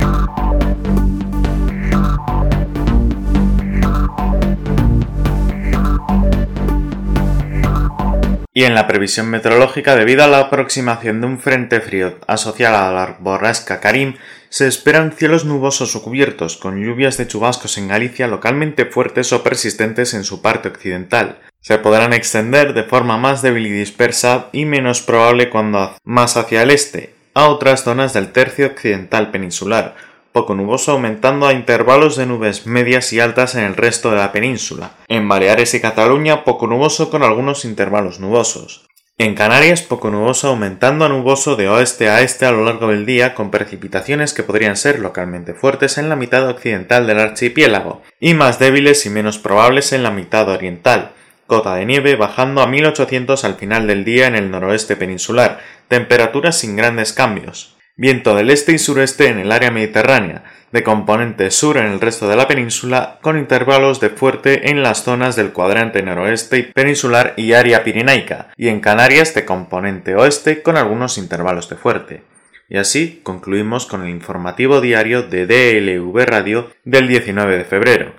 Y 8.55 8.65
en 8.65 8.75
la 8.75 8.87
previsión 8.87 9.29
meteorológica, 9.31 9.97
debido 9.97 10.25
a 10.25 10.29
la 10.29 10.41
aproximación 10.41 11.21
de 11.21 11.27
un 11.27 11.39
frente 11.39 11.81
frío 11.81 12.19
asociado 12.27 12.77
a 12.77 12.93
la 12.93 13.17
borrasca 13.19 13.81
Karim, 13.81 14.17
se 14.51 14.69
esperan 14.69 15.13
cielos 15.13 15.47
nubosos 15.47 15.97
o 15.97 16.03
cubiertos, 16.03 16.59
con 16.59 16.83
lluvias 16.85 17.17
de 17.17 17.27
chubascos 17.27 17.79
en 17.79 17.89
Galicia 17.89 18.27
localmente 18.27 18.85
fuertes 18.85 19.33
o 19.33 19.43
persistentes 19.43 20.13
en 20.13 20.25
su 20.25 20.43
parte 20.43 20.69
occidental. 20.69 21.41
Se 21.63 21.79
podrán 21.79 22.13
extender 22.13 22.75
de 22.75 22.83
forma 22.83 23.17
más 23.17 23.41
débil 23.41 23.67
y 23.67 23.71
dispersa 23.71 24.49
y 24.53 24.67
menos 24.67 25.01
probable 25.01 25.49
cuando 25.49 25.97
más 26.05 26.37
hacia 26.37 26.63
el 26.63 26.71
este, 26.71 27.15
a 27.35 27.49
otras 27.49 27.85
zonas 27.85 28.13
del 28.13 28.33
tercio 28.33 28.67
occidental 28.67 29.31
peninsular, 29.31 29.95
poco 30.33 30.55
nuboso 30.55 30.93
aumentando 30.93 31.47
a 31.47 31.53
intervalos 31.53 32.17
de 32.17 32.27
nubes 32.27 32.67
medias 32.67 33.13
y 33.13 33.21
altas 33.21 33.55
en 33.55 33.65
el 33.65 33.77
resto 33.77 34.11
de 34.11 34.17
la 34.17 34.33
península. 34.33 34.93
En 35.09 35.29
Baleares 35.29 35.75
y 35.75 35.81
Cataluña 35.81 36.45
poco 36.45 36.67
nuboso 36.67 37.11
con 37.11 37.23
algunos 37.23 37.65
intervalos 37.65 38.19
nubosos. 38.19 38.87
En 39.19 39.35
Canarias 39.35 39.83
poco 39.83 40.11
nuboso 40.11 40.49
aumentando 40.49 41.05
a 41.05 41.09
nuboso 41.09 41.55
de 41.55 41.69
oeste 41.69 42.09
a 42.09 42.23
este 42.23 42.47
a 42.47 42.51
lo 42.51 42.65
largo 42.65 42.89
del 42.89 43.05
día 43.05 43.35
con 43.35 43.51
precipitaciones 43.51 44.33
que 44.33 44.43
podrían 44.43 44.77
ser 44.77 44.99
localmente 44.99 45.55
fuertes 45.55 45.99
en 45.99 46.09
la 46.09 46.17
mitad 46.17 46.49
occidental 46.49 47.07
del 47.07 47.21
archipiélago 47.21 48.03
y 48.19 48.35
más 48.35 48.59
débiles 48.59 49.05
y 49.05 49.11
menos 49.11 49.39
probables 49.39 49.93
en 49.93 50.03
la 50.03 50.11
mitad 50.11 50.49
oriental. 50.49 51.13
Cota 51.47 51.75
de 51.75 51.85
nieve 51.85 52.17
bajando 52.17 52.63
a 52.63 52.67
1800 52.67 53.45
al 53.45 53.57
final 53.57 53.87
del 53.87 54.05
día 54.05 54.27
en 54.27 54.35
el 54.35 54.51
noroeste 54.51 54.97
peninsular, 54.97 55.61
temperaturas 55.89 56.57
sin 56.57 56.77
grandes 56.77 57.13
cambios. 57.13 57.77
Viento 57.97 58.35
del 58.35 58.49
este 58.49 58.73
y 58.73 58.79
sureste 58.79 59.29
en 59.29 59.39
el 59.39 59.53
área 59.53 59.71
mediterránea, 59.71 60.45
de 60.73 60.83
componente 60.83 61.51
sur 61.51 61.77
en 61.77 61.87
el 61.87 62.01
resto 62.01 62.27
de 62.27 62.37
la 62.37 62.49
península, 62.49 63.19
con 63.21 63.39
intervalos 63.39 64.01
de 64.01 64.09
fuerte 64.09 64.71
en 64.71 64.83
las 64.83 65.05
zonas 65.05 65.37
del 65.37 65.53
cuadrante 65.53 66.03
noroeste 66.03 66.59
y 66.59 66.63
peninsular 66.63 67.35
y 67.37 67.53
área 67.53 67.85
pirenaica, 67.85 68.49
y 68.57 68.69
en 68.69 68.81
Canarias 68.81 69.35
de 69.35 69.45
componente 69.45 70.15
oeste 70.15 70.63
con 70.63 70.79
algunos 70.79 71.19
intervalos 71.19 71.69
de 71.69 71.77
fuerte. 71.77 72.23
Y 72.71 72.79
así 72.79 73.21
concluimos 73.23 73.85
con 73.85 74.03
el 74.03 74.09
informativo 74.09 74.81
diario 74.81 75.25
de 75.25 75.47
DLV 75.47 76.25
Radio 76.25 76.71
del 76.85 77.09
19 77.09 77.59
de 77.59 77.65
febrero. 77.65 78.15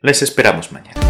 Les 0.00 0.22
esperamos 0.22 0.72
mañana. 0.72 1.00